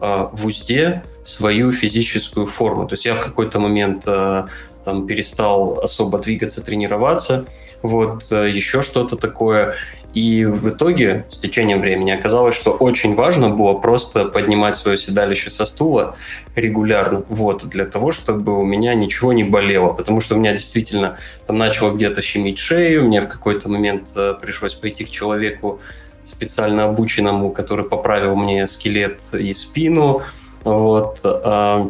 [0.00, 2.86] э, в узде свою физическую форму.
[2.86, 4.44] То есть я в какой-то момент э,
[4.84, 7.46] там перестал особо двигаться, тренироваться,
[7.82, 9.76] вот еще что-то такое.
[10.12, 15.50] И в итоге, с течением времени, оказалось, что очень важно было просто поднимать свое седалище
[15.50, 16.16] со стула
[16.56, 21.16] регулярно, вот, для того, чтобы у меня ничего не болело, потому что у меня действительно
[21.46, 25.80] там начало где-то щемить шею, мне в какой-то момент э, пришлось пойти к человеку
[26.24, 30.22] специально обученному, который поправил мне скелет и спину,
[30.64, 31.88] вот, э,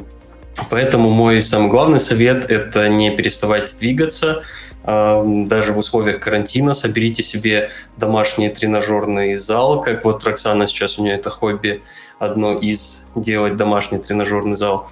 [0.68, 4.42] Поэтому мой самый главный совет– это не переставать двигаться,
[4.84, 11.14] даже в условиях карантина соберите себе домашний тренажерный зал, как вот Роксана сейчас у нее
[11.14, 11.82] это хобби,
[12.18, 14.88] одно из делать домашний тренажерный зал,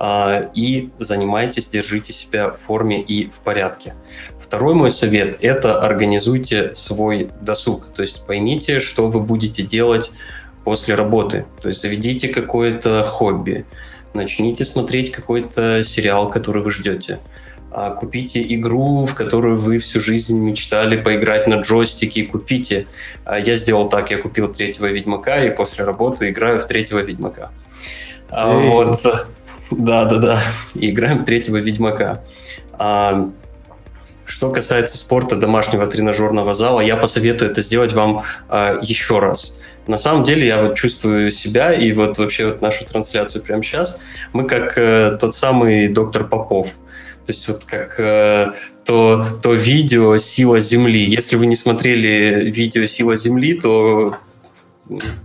[0.00, 3.94] а, и занимайтесь, держите себя в форме и в порядке.
[4.40, 10.10] Второй мой совет– это организуйте свой досуг, то есть поймите, что вы будете делать
[10.64, 13.66] после работы, то есть заведите какое-то хобби,
[14.14, 17.20] начните смотреть какой-то сериал, который вы ждете–
[17.70, 22.86] купите игру, в которую вы всю жизнь мечтали поиграть на джойстике, купите.
[23.24, 27.50] А, я сделал так, я купил третьего Ведьмака, и после работы играю в третьего Ведьмака.
[28.30, 29.02] А, вот.
[29.70, 30.42] Да, да, да.
[30.74, 32.22] Играем в третьего Ведьмака.
[34.24, 39.54] Что касается спорта домашнего тренажерного зала, я посоветую это сделать вам э, еще раз.
[39.86, 43.98] На самом деле я вот чувствую себя и вот вообще вот нашу трансляцию прямо сейчас.
[44.34, 46.68] Мы как э, тот самый доктор Попов.
[47.28, 48.54] То есть вот как э,
[48.86, 51.04] то, то видео «Сила Земли».
[51.04, 54.14] Если вы не смотрели видео «Сила Земли», то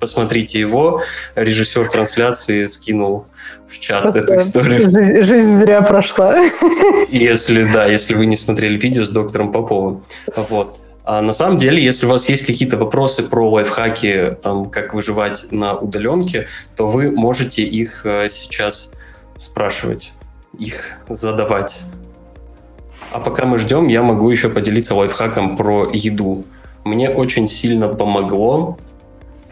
[0.01, 1.01] посмотрите его.
[1.36, 3.28] Режиссер трансляции скинул
[3.70, 4.91] в чат Просто эту историю.
[4.91, 6.36] Жизнь, жизнь зря прошла.
[7.10, 10.04] Если, да, если вы не смотрели видео с доктором Поповым.
[10.36, 10.82] Вот.
[11.06, 15.45] А на самом деле, если у вас есть какие-то вопросы про лайфхаки, там, как выживать
[15.51, 18.89] на удаленке, то вы можете их э, сейчас
[19.38, 20.12] спрашивать,
[20.58, 21.82] их задавать.
[23.12, 26.45] А пока мы ждем, я могу еще поделиться лайфхаком про еду.
[26.84, 28.78] Мне очень сильно помогло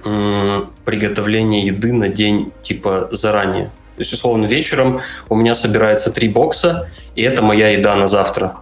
[0.03, 3.65] приготовление еды на день типа заранее.
[3.95, 8.60] То есть, условно, вечером у меня собирается три бокса, и это моя еда на завтра.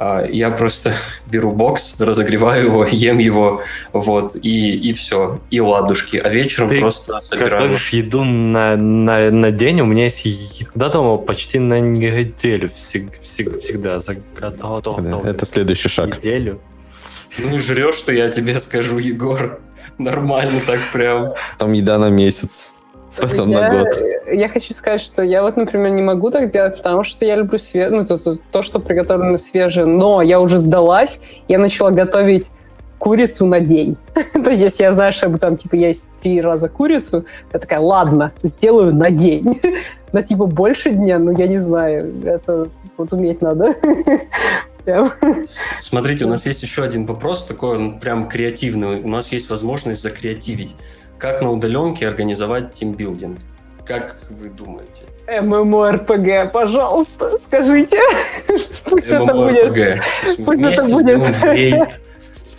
[0.00, 0.94] А, я просто
[1.26, 6.16] беру бокс, разогреваю его, ем его, вот, и, и все, и ладушки.
[6.16, 7.62] А вечером Ты просто собираю.
[7.62, 9.80] готовишь еду на, на, на день?
[9.80, 15.28] У меня есть еда дома почти на неделю всег, всег, всегда заготовлена.
[15.28, 16.16] Это следующий шаг.
[16.16, 16.60] Неделю.
[17.38, 19.60] Ну, жрешь, что я тебе скажу, Егор.
[19.98, 21.34] Нормально так прям.
[21.58, 22.72] Там еда на месяц.
[23.20, 23.88] Потом я, на год.
[24.30, 27.58] Я хочу сказать, что я вот, например, не могу так делать, потому что я люблю
[27.58, 27.88] све...
[27.90, 32.50] ну, то, то, то, что приготовлено свежее, но я уже сдалась, я начала готовить
[32.98, 33.96] курицу на день.
[34.32, 38.32] то есть, если я знаю, что там, типа, есть три раза курицу, я такая, ладно,
[38.42, 39.60] сделаю на день.
[40.12, 42.66] на, типа, больше дня, ну, я не знаю, это
[42.96, 43.74] вот уметь надо.
[45.80, 49.00] Смотрите, у нас есть еще один вопрос, такой он прям креативный.
[49.00, 50.76] У нас есть возможность закреативить.
[51.18, 53.38] Как на удаленке организовать тимбилдинг?
[53.84, 55.02] Как вы думаете?
[55.28, 58.00] ММОРПГ, пожалуйста, скажите.
[58.84, 60.02] Пусть это будет.
[60.46, 61.98] Пусть это будет.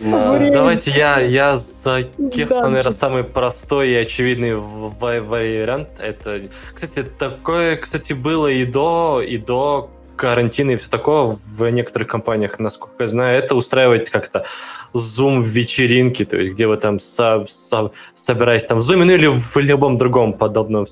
[0.51, 5.89] Давайте я, я за Кеха, наверное, самый простой и очевидный вариант.
[5.99, 6.41] Это,
[6.74, 9.89] кстати, такое, кстати, было и до, и до
[10.20, 14.45] карантина и все такое в некоторых компаниях, насколько я знаю, это устраивать как-то
[14.93, 19.28] Zoom вечеринки, то есть где вы там со, со, собираетесь там в Zoom, ну или
[19.28, 20.88] в любом другом подобном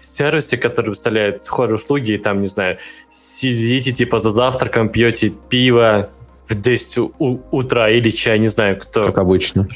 [0.00, 2.78] сервисе, который представляет схожие услуги, и там, не знаю,
[3.10, 6.10] сидите типа за завтраком, пьете пиво
[6.48, 9.06] в 10 у- утра или чай, не знаю, кто.
[9.06, 9.68] Как обычно.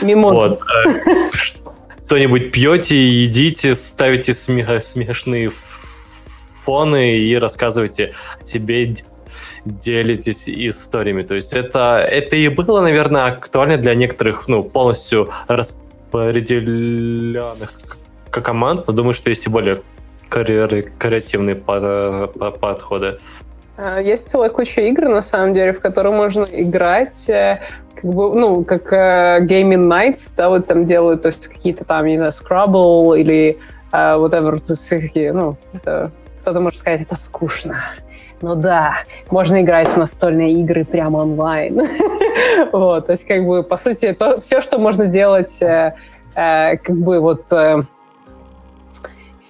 [0.00, 0.48] Мимозу.
[0.48, 0.62] Вот.
[0.86, 1.30] Э,
[2.06, 5.50] что-нибудь пьете, едите, ставите смешные
[6.68, 8.94] фоны и рассказываете о себе,
[9.64, 11.22] делитесь историями.
[11.22, 17.72] То есть это, это и было, наверное, актуально для некоторых, ну, полностью распределенных
[18.30, 19.80] команд, но думаю, что есть и более
[20.28, 23.18] креативные подходы.
[23.78, 27.60] А, есть целая куча игр, на самом деле, в которые можно играть э,
[27.94, 32.04] как бы, ну, как uh, Gaming Nights, да, вот там делают, то есть какие-то там,
[32.04, 33.56] не знаю, Scrabble или
[33.90, 36.12] uh, whatever, то есть какие, ну, это
[36.48, 37.84] кто-то может сказать, это скучно.
[38.40, 41.78] Ну да, можно играть в настольные игры прямо онлайн.
[42.72, 45.92] вот, то есть как бы, по сути, то, все, что можно делать э,
[46.34, 47.80] э, как бы вот э,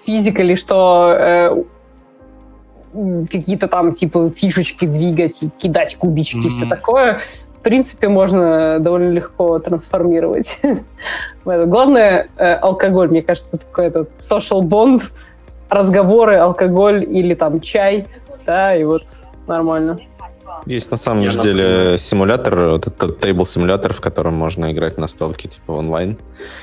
[0.04, 1.62] физикали, что э,
[3.30, 6.50] какие-то там типа фишечки двигать, кидать кубички, mm-hmm.
[6.50, 7.20] все такое,
[7.58, 10.58] в принципе, можно довольно легко трансформировать.
[11.44, 15.04] Главное, э, алкоголь, мне кажется, такой этот social bond,
[15.70, 18.06] разговоры, алкоголь или там чай,
[18.46, 19.02] да, и вот
[19.46, 19.98] нормально.
[20.66, 21.98] Есть на самом Я деле напомню.
[21.98, 26.18] симулятор, вот этот тейбл-симулятор, в котором можно играть настолки типа онлайн.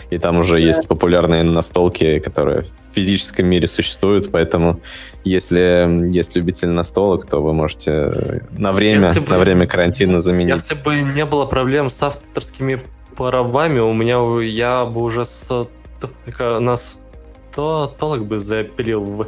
[0.09, 0.59] И там уже да.
[0.59, 4.79] есть популярные настолки, которые в физическом мире существуют, поэтому
[5.23, 10.55] если есть любитель настолок, то вы можете на время, если на время карантина заменить.
[10.55, 12.81] Если бы не было проблем с авторскими
[13.15, 15.67] правами, у меня я бы уже с,
[16.39, 17.01] нас
[17.55, 19.25] то толк бы запилил в,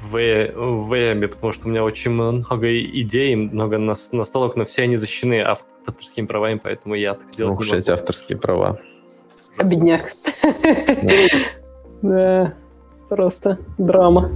[0.00, 4.96] в, в VM, потому что у меня очень много идей, много настолок, но все они
[4.96, 7.92] защищены авторскими правами, поэтому я так делать Ух, не могу.
[7.92, 8.78] авторские права.
[9.58, 10.12] Бедняк.
[12.02, 12.52] Да,
[13.08, 14.30] просто драма.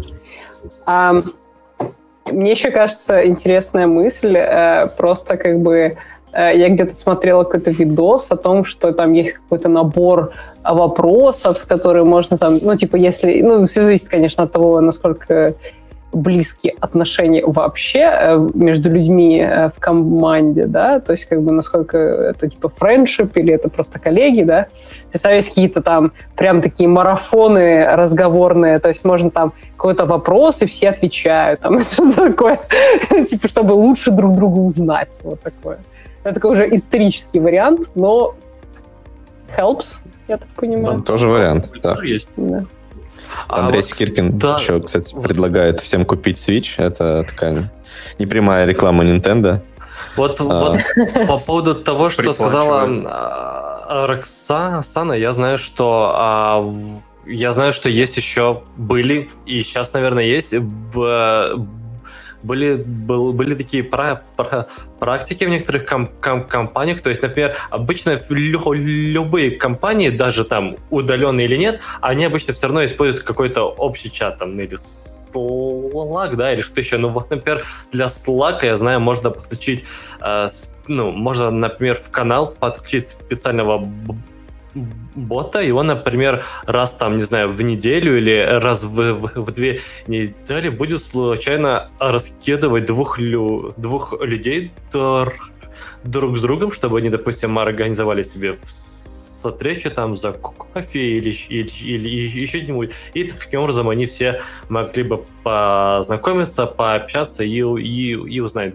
[2.25, 5.97] Мне еще кажется интересная мысль, э, просто как бы
[6.33, 10.33] я где-то смотрела какой-то видос о том, что там есть какой-то набор
[10.69, 15.55] вопросов, которые можно там, ну, типа, если, ну, все зависит, конечно, от того, насколько
[16.13, 21.97] близкие отношения вообще э, между людьми э, в команде, да, то есть как бы насколько
[21.97, 24.67] это типа френдшип или это просто коллеги, да,
[25.13, 30.67] то есть какие-то там прям такие марафоны разговорные, то есть можно там какой-то вопрос, и
[30.67, 32.59] все отвечают, там, что такое,
[33.31, 35.79] типа, чтобы лучше друг друга узнать, вот такое.
[36.23, 38.35] Это такой уже исторический вариант, но
[39.57, 39.97] helps,
[40.29, 40.87] я так понимаю.
[40.87, 41.95] Там тоже вариант, да.
[41.95, 42.29] Тоже есть.
[42.37, 42.65] Да.
[43.49, 44.57] А Андрей вот, Скиркин да.
[44.57, 46.75] еще, кстати, предлагает всем купить Switch.
[46.83, 47.73] Это такая
[48.19, 49.61] непрямая реклама Nintendo.
[50.17, 50.45] Вот, А.
[50.45, 50.79] вот
[51.27, 56.75] по поводу того, что сказала а, Роксана, я знаю, что а,
[57.27, 61.57] я знаю, что есть еще были и сейчас, наверное, есть б-
[62.43, 64.67] были был- были такие пра- пра-
[64.99, 67.01] практики в некоторых ком- ком- компаниях.
[67.03, 72.67] То есть, например, обычно лю- любые компании, даже там удаленные или нет, они обычно все
[72.67, 74.77] равно используют какой-то общий чат там или
[75.33, 76.99] Slack, да, или что-то еще.
[76.99, 79.85] Ну вот, например, для Slack, я знаю, можно подключить,
[80.21, 80.49] э,
[80.89, 83.87] ну, можно, например, в канал подключить специального
[84.75, 89.51] бота, и он, например, раз там, не знаю, в неделю или раз в, в- в
[89.53, 95.33] две недели будет случайно раскидывать двух, лю- двух людей др-
[96.05, 102.09] друг с другом, чтобы они, допустим, организовали себе встречу там за кофе или, или, или
[102.09, 102.93] еще что-нибудь.
[103.15, 108.75] И таким образом они все могли бы познакомиться, пообщаться и, и, и узнать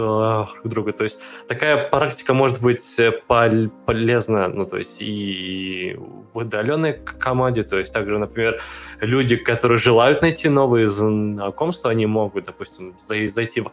[0.00, 0.92] друг друга.
[0.92, 6.92] То есть такая практика может быть э, пол- полезна, ну, то есть и в удаленной
[6.92, 8.60] команде, то есть также, например,
[9.00, 13.70] люди, которые желают найти новые знакомства, они могут, допустим, зай- зайти в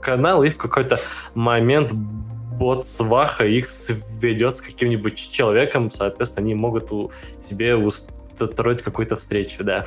[0.00, 1.00] канал и в какой-то
[1.34, 9.16] момент бот сваха их сведет с каким-нибудь человеком, соответственно, они могут у- себе устроить какую-то
[9.16, 9.84] встречу, да.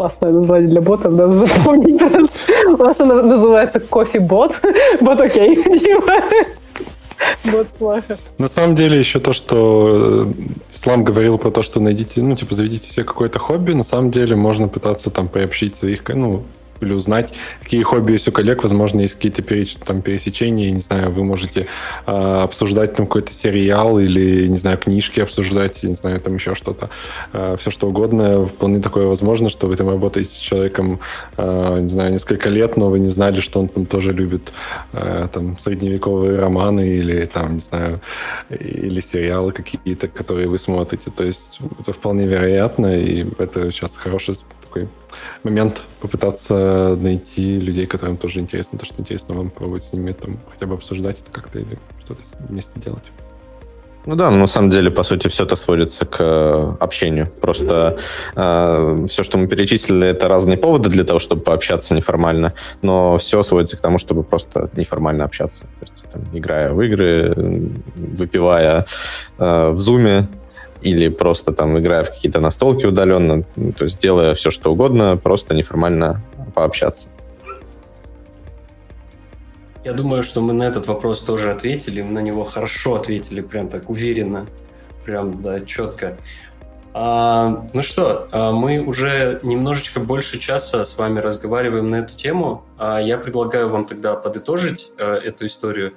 [0.00, 2.00] Классное название для ботов, надо запомнить.
[2.68, 4.58] У нас она называется кофе-бот.
[5.02, 5.56] Бот окей.
[5.56, 6.22] Типа.
[7.44, 8.16] Бот Слаха.
[8.38, 12.54] На самом деле еще то, что э, Ислам говорил про то, что найдите, ну, типа,
[12.54, 16.44] заведите себе какое-то хобби, на самом деле можно пытаться там приобщить своих, ну,
[16.80, 17.32] или узнать,
[17.62, 21.66] какие хобби есть у коллег, возможно, есть какие-то переч- там пересечения, не знаю, вы можете
[22.06, 26.90] а, обсуждать там какой-то сериал или, не знаю, книжки обсуждать, не знаю, там еще что-то,
[27.32, 31.00] А, все что угодно, вполне такое возможно, что вы там работаете с человеком,
[31.36, 34.52] а, не знаю, несколько лет, но вы не знали, что он там тоже любит
[34.92, 38.00] а, там средневековые романы или там, не знаю,
[38.50, 41.10] или сериалы какие-то, которые вы смотрите.
[41.10, 44.88] То есть это вполне вероятно, и это сейчас хороший такой
[45.42, 50.38] момент попытаться найти людей, которым тоже интересно, то, что интересно вам пробовать с ними там
[50.50, 53.04] хотя бы обсуждать это как-то или что-то вместе делать.
[54.06, 57.26] Ну да, но на самом деле, по сути, все это сводится к э, общению.
[57.40, 57.98] Просто
[58.34, 63.42] э, все, что мы перечислили, это разные поводы для того, чтобы пообщаться неформально, но все
[63.42, 65.64] сводится к тому, чтобы просто неформально общаться.
[65.80, 67.34] То есть, там, играя в игры,
[67.94, 68.86] выпивая
[69.38, 70.28] э, в зуме,
[70.82, 73.42] или просто там играя в какие-то настолки удаленно,
[73.76, 76.22] то есть делая все, что угодно, просто неформально
[76.54, 77.08] пообщаться.
[79.84, 83.68] Я думаю, что мы на этот вопрос тоже ответили, мы на него хорошо ответили, прям
[83.68, 84.46] так уверенно,
[85.04, 86.18] прям, да, четко.
[86.92, 92.64] А, ну что, а, мы уже немножечко больше часа с вами разговариваем на эту тему.
[92.78, 95.94] А, я предлагаю вам тогда подытожить а, эту историю,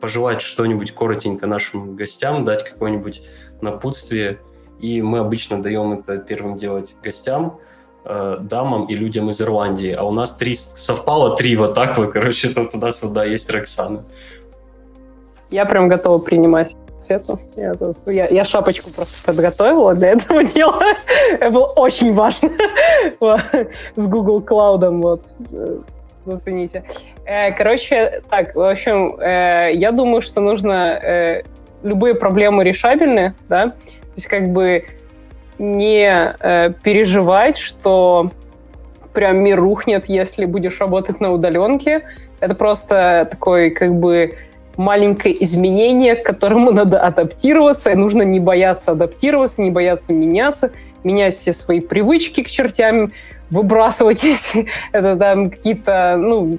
[0.00, 3.22] пожелать что-нибудь коротенько нашим гостям, дать какое-нибудь
[3.60, 4.38] напутствие.
[4.80, 7.58] И мы обычно даем это первым делать гостям
[8.04, 9.90] э, дамам и людям из Ирландии.
[9.92, 13.24] А у нас три совпало, три вот так вот, короче, тут у нас вот, да,
[13.24, 14.04] есть Роксана.
[15.50, 16.76] Я прям готова принимать
[17.08, 17.38] это.
[17.56, 17.74] Я,
[18.06, 20.80] я- я шапочку просто подготовила для этого дела.
[21.32, 22.50] Это было очень важно.
[23.96, 25.22] С Google Cloud, вот.
[26.28, 26.84] Зацените.
[27.24, 30.98] Э, Короче, так, в общем, э, я думаю, что нужно...
[31.02, 31.42] э,
[31.84, 33.68] Любые проблемы решабельны, да?
[33.68, 33.74] То
[34.16, 34.82] есть как бы
[35.60, 36.34] не
[36.82, 38.32] переживать, что
[39.12, 42.02] прям мир рухнет, если будешь работать на удаленке.
[42.40, 44.34] Это просто такой как бы
[44.76, 50.70] маленькое изменение, к которому надо адаптироваться, и нужно не бояться адаптироваться, не бояться меняться,
[51.04, 53.10] менять все свои привычки к чертям,
[53.50, 54.24] выбрасывать
[54.92, 56.58] это там какие-то, ну,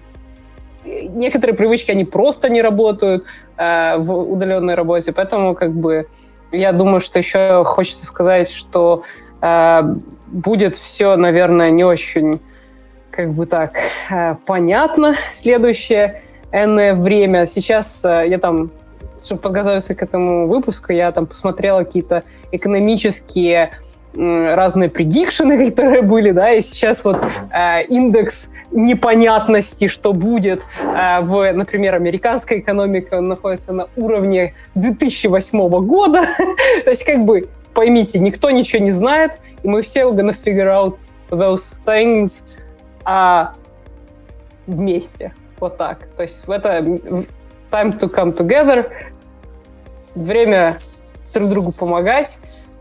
[0.86, 3.26] некоторые привычки, они просто не работают
[3.58, 6.08] э, в удаленной работе, поэтому как бы
[6.52, 9.04] я думаю, что еще хочется сказать, что
[9.42, 9.82] э,
[10.28, 12.40] будет все, наверное, не очень
[13.12, 13.74] как бы так
[14.10, 17.48] э, понятно следующее энное время.
[17.48, 18.72] Сейчас э, я там,
[19.26, 23.70] чтобы подготовиться к этому выпуску, я там посмотрела какие-то экономические
[24.14, 27.18] разные предикшены, которые были, да, и сейчас вот
[27.54, 35.70] э, индекс непонятности, что будет э, в, например, американской экономике, он находится на уровне 2008
[35.86, 36.24] года.
[36.84, 39.34] То есть, как бы, поймите, никто ничего не знает,
[39.64, 40.98] и мы все gonna figure out
[41.30, 42.58] those things
[43.06, 43.54] а,
[44.68, 45.34] вместе.
[45.60, 46.08] Вот так.
[46.16, 46.80] То есть в это
[47.72, 48.90] time to come together,
[50.16, 50.78] время
[51.34, 52.38] друг другу помогать,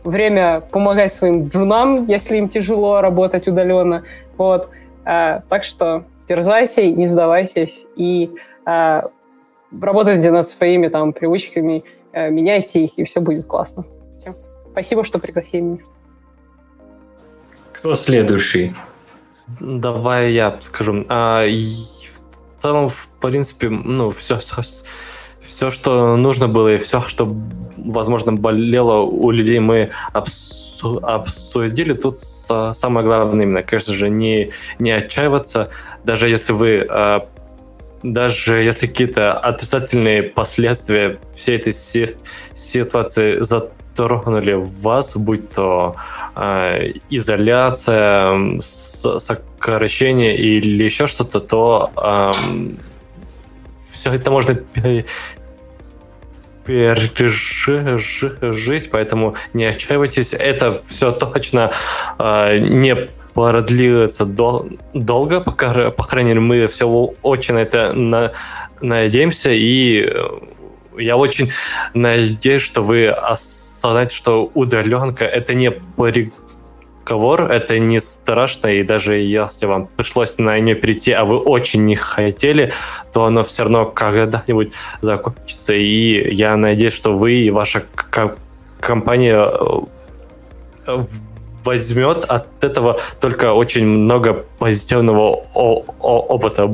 [0.08, 4.04] время помогать своим джунам, если им тяжело работать удаленно.
[4.36, 4.68] Вот.
[5.04, 8.30] А, так что дерзайте, не сдавайтесь и
[8.64, 9.02] а,
[9.80, 13.84] работайте над своими там привычками, а, меняйте их, и все будет классно.
[14.20, 14.32] Все.
[14.72, 15.78] Спасибо, что пригласили меня.
[17.72, 18.74] Кто следующий?
[19.60, 21.04] Давай я скажу.
[21.08, 24.62] А, в целом, в принципе, ну, все, все,
[25.70, 27.34] что нужно было, и все, что,
[27.76, 31.92] возможно, болело у людей, мы обсу обсудили.
[31.92, 35.70] Тут самое главное именно, конечно же, не, не отчаиваться,
[36.04, 37.28] даже если вы а,
[38.02, 45.96] даже если какие-то отрицательные последствия всей этой ситуации затронули вас, будь то
[46.36, 52.32] э, изоляция, сокращение или еще что-то, то э,
[53.90, 54.54] все это можно
[56.68, 60.34] пережить, поэтому не отчаивайтесь.
[60.34, 61.72] Это все точно
[62.18, 62.94] э, не
[63.34, 66.86] продлится дол- долго, по, по крайней мере, мы все
[67.22, 68.32] очень на это на,
[68.80, 70.12] надеемся, и
[70.96, 71.50] я очень
[71.94, 75.70] надеюсь, что вы осознаете, что удаленка— это не
[77.08, 81.86] приговор, это не страшно, и даже если вам пришлось на нее перейти, а вы очень
[81.86, 82.72] не хотели,
[83.12, 87.84] то оно все равно когда-нибудь закончится, и я надеюсь, что вы и ваша
[88.80, 89.50] компания
[90.86, 91.02] э,
[91.64, 96.66] возьмет от этого только очень много позитивного опыта.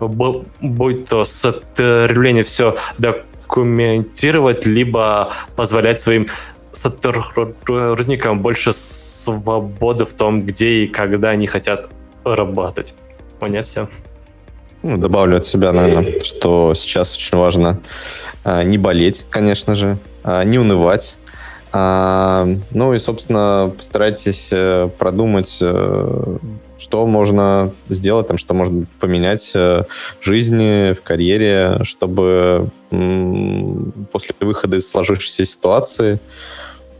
[0.00, 6.26] Будь то сотруднение все документировать, либо позволять своим
[6.72, 11.88] сотрудникам больше свободы в том, где и когда они хотят
[12.24, 12.94] работать.
[13.38, 13.88] Понять все?
[14.82, 17.80] Ну, добавлю от себя, наверное, что сейчас очень важно
[18.42, 21.18] а, не болеть, конечно же, а, не унывать,
[21.72, 26.36] а, ну и, собственно, постарайтесь э, продумать, э,
[26.76, 29.84] что можно сделать, там, что можно поменять э,
[30.20, 32.68] в жизни, в карьере, чтобы
[34.12, 36.20] после выхода из сложившейся ситуации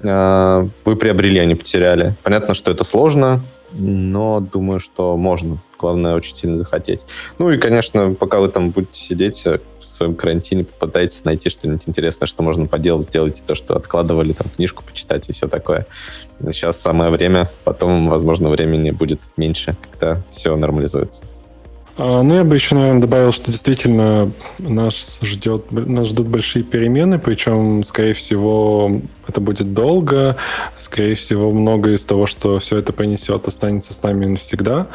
[0.03, 2.17] вы приобрели, а не потеряли.
[2.23, 3.43] Понятно, что это сложно,
[3.73, 5.59] но думаю, что можно.
[5.79, 7.05] Главное, очень сильно захотеть.
[7.39, 9.61] Ну и, конечно, пока вы там будете сидеть, в
[9.95, 14.83] своем карантине попытайтесь найти что-нибудь интересное, что можно поделать, сделайте то, что откладывали, там, книжку
[14.83, 15.87] почитать и все такое.
[16.41, 21.25] Сейчас самое время, потом, возможно, времени будет меньше, когда все нормализуется.
[21.97, 27.19] А, ну, я бы еще, наверное, добавил, что действительно нас, ждет, нас ждут большие перемены,
[27.19, 30.37] причем, скорее всего, это будет долго,
[30.79, 34.87] скорее всего, многое из того, что все это принесет, останется с нами навсегда.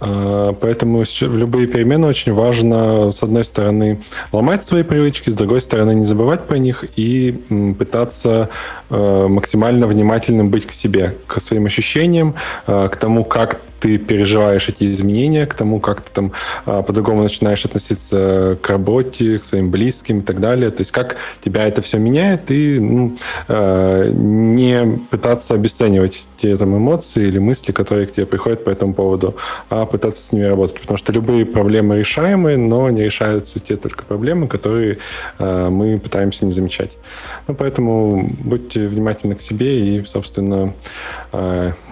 [0.00, 5.62] А, поэтому в любые перемены очень важно, с одной стороны, ломать свои привычки, с другой
[5.62, 7.32] стороны, не забывать про них и
[7.78, 8.50] пытаться
[8.90, 12.34] а, максимально внимательным быть к себе, к своим ощущениям,
[12.66, 16.32] к тому, как ты переживаешь эти изменения, к тому, как ты там
[16.64, 20.70] а, по-другому начинаешь относиться к работе, к своим близким и так далее.
[20.70, 23.18] То есть как тебя это все меняет, и ну,
[23.48, 28.94] а, не пытаться обесценивать те там эмоции или мысли, которые к тебе приходят по этому
[28.94, 29.36] поводу,
[29.68, 30.80] а пытаться с ними работать.
[30.80, 34.98] Потому что любые проблемы решаемые, но не решаются те только проблемы, которые
[35.38, 36.98] а, мы пытаемся не замечать.
[37.46, 40.74] Ну, поэтому будьте внимательны к себе и, собственно,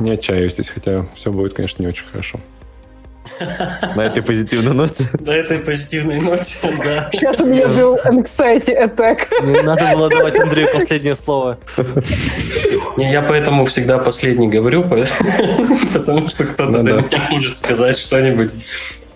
[0.01, 2.41] не отчаивайтесь, хотя все будет, конечно, не очень хорошо.
[3.97, 5.05] На этой позитивной ноте.
[5.19, 7.09] На этой позитивной ноте, да.
[7.13, 9.27] Сейчас у меня был anxiety attack.
[9.43, 11.59] Не надо было давать Андрею последнее слово.
[12.97, 14.85] Не, я поэтому всегда последний говорю,
[15.93, 18.55] потому что кто-то ну, может сказать что-нибудь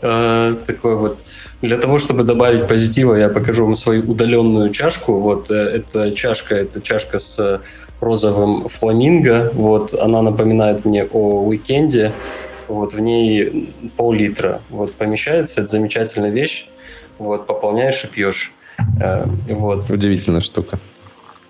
[0.03, 1.19] э, такое вот.
[1.63, 5.15] Для того, чтобы добавить позитива, я покажу вам свою удаленную чашку.
[5.15, 7.63] Вот э, эта чашка, это чашка с
[8.01, 9.51] розовым фламинго.
[9.55, 12.13] Вот она напоминает мне о уикенде
[12.69, 16.69] вот в ней пол-литра вот помещается, это замечательная вещь,
[17.19, 18.53] вот пополняешь и пьешь.
[19.01, 19.91] Э, вот.
[19.91, 20.79] Удивительная штука.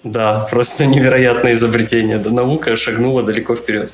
[0.03, 2.19] Да, просто невероятное изобретение.
[2.19, 3.91] Да, наука шагнула далеко вперед.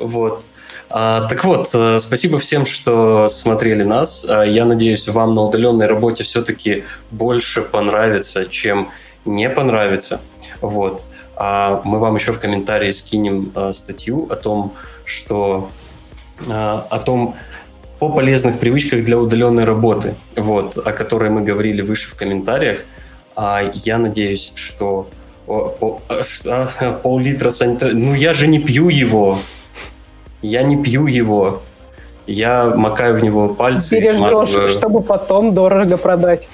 [0.00, 0.44] Вот.
[0.88, 4.26] А, так вот, э, спасибо всем, что смотрели нас.
[4.28, 8.90] А, я надеюсь, вам на удаленной работе все-таки больше понравится, чем
[9.24, 10.20] не понравится.
[10.60, 11.04] Вот.
[11.36, 14.74] А мы вам еще в комментарии скинем статью о том,
[15.04, 15.70] что
[16.48, 17.34] о том,
[18.00, 22.80] о полезных привычках для удаленной работы, вот, о которой мы говорили выше в комментариях.
[23.34, 25.08] А я надеюсь, что
[27.02, 27.92] пол-литра санитар...
[27.94, 29.38] Ну, я же не пью его.
[30.42, 31.62] Я не пью его.
[32.26, 34.70] Я макаю в него пальцы Бережешь, и смазываю.
[34.70, 36.48] чтобы потом дорого продать.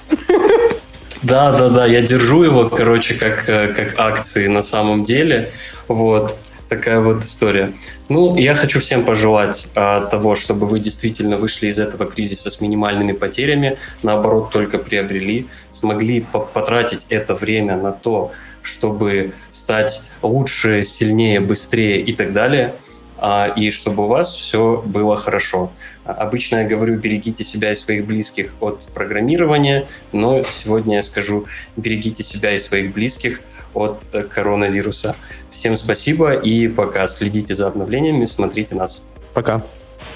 [1.23, 5.51] Да, да, да, я держу его, короче, как, э, как акции на самом деле.
[5.87, 6.35] Вот
[6.69, 7.73] такая вот история.
[8.09, 12.61] Ну, я хочу всем пожелать а, того, чтобы вы действительно вышли из этого кризиса с
[12.61, 18.31] минимальными потерями, наоборот, только приобрели, смогли потратить это время на то,
[18.61, 22.73] чтобы стать лучше, сильнее, быстрее и так далее,
[23.17, 25.71] а, и чтобы у вас все было хорошо.
[26.05, 31.45] Обычно я говорю, берегите себя и своих близких от программирования, но сегодня я скажу,
[31.77, 33.41] берегите себя и своих близких
[33.73, 35.15] от э, коронавируса.
[35.51, 37.07] Всем спасибо и пока.
[37.07, 39.03] Следите за обновлениями, смотрите нас.
[39.33, 39.61] Пока.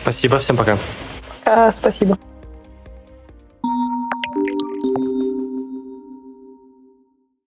[0.01, 0.77] Спасибо, всем пока.
[1.43, 2.17] Пока, спасибо.